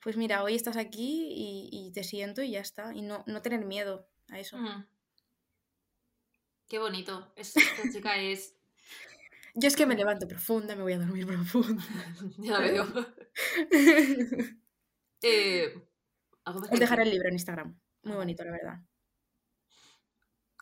pues 0.00 0.16
mira, 0.16 0.42
hoy 0.42 0.54
estás 0.54 0.76
aquí 0.76 1.28
y, 1.32 1.68
y 1.72 1.92
te 1.92 2.04
siento 2.04 2.42
y 2.42 2.52
ya 2.52 2.60
está. 2.60 2.94
Y 2.94 3.02
no, 3.02 3.24
no 3.26 3.42
tener 3.42 3.64
miedo 3.64 4.08
a 4.30 4.38
eso. 4.40 4.56
Ujú. 4.56 4.84
Qué 6.68 6.78
bonito. 6.78 7.32
Es- 7.36 7.56
Esta 7.56 7.90
chica 7.90 8.16
es. 8.18 8.54
Yo 9.54 9.68
es 9.68 9.76
que 9.76 9.86
me 9.86 9.94
levanto 9.96 10.28
profunda, 10.28 10.74
me 10.76 10.82
voy 10.82 10.92
a 10.94 10.98
dormir 10.98 11.26
profunda. 11.26 11.82
Ya 12.38 12.58
veo. 12.60 12.86
Eh, 15.22 15.72
¿algo, 16.44 16.60
más 16.60 16.68
que 16.68 16.74
Os 16.74 16.80
dejaré 16.80 17.02
el 17.04 17.10
libro 17.10 17.28
en 17.28 17.34
Instagram. 17.34 17.80
Muy 18.02 18.16
bonito, 18.16 18.44
la 18.44 18.52
verdad. 18.52 18.78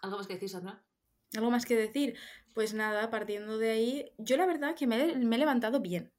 ¿Algo 0.02 0.18
más 0.18 0.26
que 0.28 0.34
decir, 0.34 0.48
Sandra? 0.50 0.84
¿Algo 1.34 1.50
más 1.50 1.66
que 1.66 1.74
decir? 1.76 2.16
Pues 2.54 2.74
nada, 2.74 3.10
partiendo 3.10 3.58
de 3.58 3.70
ahí, 3.70 4.12
yo 4.18 4.36
la 4.36 4.46
verdad 4.46 4.76
que 4.76 4.86
me, 4.86 5.16
me 5.16 5.36
he 5.36 5.38
levantado 5.38 5.80
bien. 5.80 6.12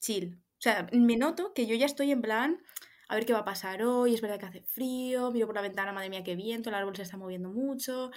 Chill. 0.00 0.34
O 0.58 0.60
sea, 0.60 0.86
me 0.92 1.16
noto 1.16 1.52
que 1.54 1.66
yo 1.66 1.74
ya 1.74 1.86
estoy 1.86 2.10
en 2.10 2.22
plan, 2.22 2.62
a 3.08 3.14
ver 3.14 3.26
qué 3.26 3.32
va 3.32 3.40
a 3.40 3.44
pasar 3.44 3.82
hoy, 3.82 4.14
es 4.14 4.20
verdad 4.22 4.38
que 4.40 4.46
hace 4.46 4.62
frío, 4.62 5.30
miro 5.30 5.46
por 5.46 5.54
la 5.54 5.60
ventana, 5.62 5.92
madre 5.92 6.08
mía, 6.10 6.24
qué 6.24 6.34
viento, 6.34 6.70
el 6.70 6.74
árbol 6.76 6.96
se 6.96 7.02
está 7.02 7.16
moviendo 7.18 7.50
mucho, 7.50 8.10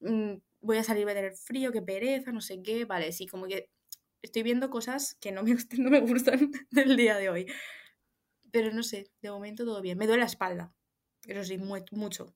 mm, 0.00 0.34
voy 0.60 0.78
a 0.78 0.84
salir, 0.84 1.04
voy 1.04 1.12
a 1.12 1.16
tener 1.16 1.34
frío, 1.34 1.72
qué 1.72 1.82
pereza, 1.82 2.32
no 2.32 2.40
sé 2.40 2.62
qué, 2.62 2.84
vale, 2.84 3.12
sí, 3.12 3.26
como 3.26 3.46
que 3.46 3.70
estoy 4.22 4.42
viendo 4.42 4.70
cosas 4.70 5.16
que 5.20 5.32
no 5.32 5.42
me, 5.42 5.54
no 5.78 5.90
me 5.90 6.00
gustan 6.00 6.50
del 6.70 6.96
día 6.96 7.16
de 7.16 7.30
hoy. 7.30 7.46
Pero 8.52 8.72
no 8.72 8.82
sé, 8.82 9.10
de 9.22 9.30
momento 9.30 9.64
todo 9.64 9.80
bien. 9.80 9.96
Me 9.98 10.06
duele 10.06 10.20
la 10.20 10.26
espalda, 10.26 10.74
eso 11.26 11.44
sí, 11.44 11.58
mu- 11.58 11.84
mucho. 11.92 12.34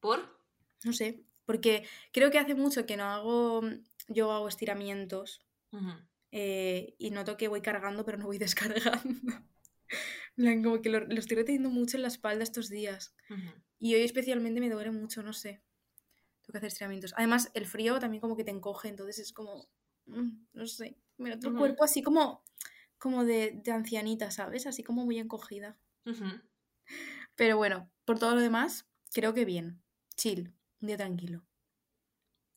¿Por? 0.00 0.38
No 0.84 0.92
sé, 0.92 1.24
porque 1.44 1.84
creo 2.12 2.30
que 2.30 2.38
hace 2.38 2.54
mucho 2.54 2.86
que 2.86 2.96
no 2.96 3.04
hago 3.04 3.62
yoga 4.08 4.38
o 4.40 4.48
estiramientos 4.48 5.40
Ujú. 5.72 5.90
eh, 6.30 6.94
y 6.98 7.10
noto 7.10 7.36
que 7.36 7.48
voy 7.48 7.62
cargando 7.62 8.04
pero 8.04 8.18
no 8.18 8.26
voy 8.26 8.38
descargando. 8.46 9.32
Como 10.36 10.80
que 10.82 10.90
lo, 10.90 11.00
lo 11.00 11.18
estoy 11.18 11.36
reteniendo 11.38 11.70
mucho 11.70 11.96
en 11.96 12.02
la 12.02 12.08
espalda 12.08 12.44
estos 12.44 12.68
días. 12.68 13.14
Ujú. 13.30 13.40
Y 13.78 13.94
hoy 13.94 14.02
especialmente 14.02 14.60
me 14.60 14.70
duele 14.70 14.90
mucho, 14.90 15.22
no 15.22 15.32
sé. 15.32 15.62
Tengo 16.46 16.52
que 16.52 16.58
hacer 16.58 16.68
estiramientos. 16.68 17.12
Además, 17.16 17.50
el 17.54 17.66
frío 17.66 17.98
también 17.98 18.20
como 18.20 18.36
que 18.36 18.44
te 18.44 18.52
encoge, 18.52 18.88
entonces 18.88 19.18
es 19.18 19.32
como, 19.32 19.68
mm, 20.06 20.46
no 20.52 20.66
sé, 20.66 20.96
me 21.18 21.34
Ujú. 21.36 21.58
cuerpo 21.58 21.84
así 21.84 22.02
como, 22.02 22.44
como 22.98 23.24
de, 23.24 23.60
de 23.64 23.72
ancianita, 23.72 24.30
¿sabes? 24.30 24.66
Así 24.66 24.82
como 24.82 25.04
muy 25.04 25.18
encogida. 25.18 25.76
Pero 27.34 27.56
bueno, 27.56 27.90
por 28.04 28.18
todo 28.18 28.34
lo 28.34 28.40
demás, 28.40 28.88
creo 29.12 29.34
que 29.34 29.44
bien. 29.44 29.82
Chill, 30.16 30.54
un 30.80 30.86
día 30.88 30.96
tranquilo. 30.96 31.44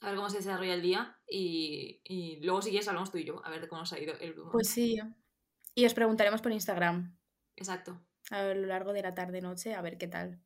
A 0.02 0.08
ver 0.08 0.16
cómo 0.16 0.30
se 0.30 0.38
desarrolla 0.38 0.76
el 0.76 0.82
día 0.82 1.20
y, 1.28 2.02
y 2.06 2.40
luego 2.42 2.62
si 2.62 2.70
quieres 2.70 2.88
hablamos 2.88 3.12
tú 3.12 3.18
y 3.18 3.26
yo, 3.26 3.44
a 3.46 3.50
ver 3.50 3.62
de 3.62 3.68
cómo 3.68 3.82
nos 3.82 3.92
ha 3.92 4.00
ido 4.00 4.14
el 4.20 4.34
Blue 4.34 4.46
Monday. 4.46 4.52
Pues 4.52 4.70
sí. 4.70 4.98
Y 5.76 5.86
os 5.86 5.94
preguntaremos 5.94 6.42
por 6.42 6.52
Instagram 6.52 7.18
Exacto. 7.56 7.92
a 8.32 8.42
lo 8.56 8.66
largo 8.66 8.92
de 8.94 9.04
la 9.04 9.14
tarde-noche 9.14 9.76
a 9.76 9.82
ver 9.84 10.00
qué 10.00 10.08
tal. 10.08 10.42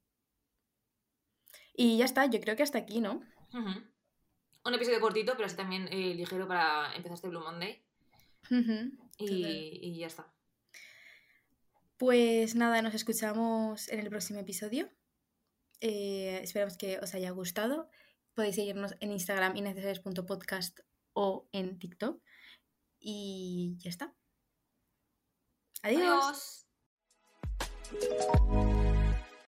Y 1.75 1.97
ya 1.97 2.05
está, 2.05 2.25
yo 2.25 2.39
creo 2.39 2.55
que 2.55 2.63
hasta 2.63 2.79
aquí, 2.79 2.99
¿no? 2.99 3.21
Un 3.53 4.73
episodio 4.73 4.99
cortito, 4.99 5.33
pero 5.33 5.45
así 5.45 5.55
también 5.55 5.87
eh, 5.91 6.13
ligero 6.15 6.47
para 6.47 6.95
empezar 6.95 7.15
este 7.15 7.27
Blue 7.27 7.41
Monday. 7.41 7.83
Y, 9.17 9.79
y 9.81 9.97
ya 9.97 10.07
está. 10.07 10.33
Pues 11.97 12.55
nada, 12.55 12.81
nos 12.81 12.93
escuchamos 12.93 13.87
en 13.89 13.99
el 13.99 14.09
próximo 14.09 14.39
episodio. 14.39 14.89
Eh, 15.79 16.39
esperamos 16.41 16.77
que 16.77 16.97
os 16.99 17.13
haya 17.13 17.31
gustado. 17.31 17.89
Podéis 18.33 18.55
seguirnos 18.55 18.95
en 18.99 19.11
Instagram 19.11 19.55
innecesarios.podcast 19.57 20.79
o 21.13 21.47
en 21.51 21.77
TikTok. 21.77 22.21
Y 22.99 23.75
ya 23.79 23.89
está. 23.89 24.13
Adiós. 25.81 26.65
Adiós. 27.91 28.82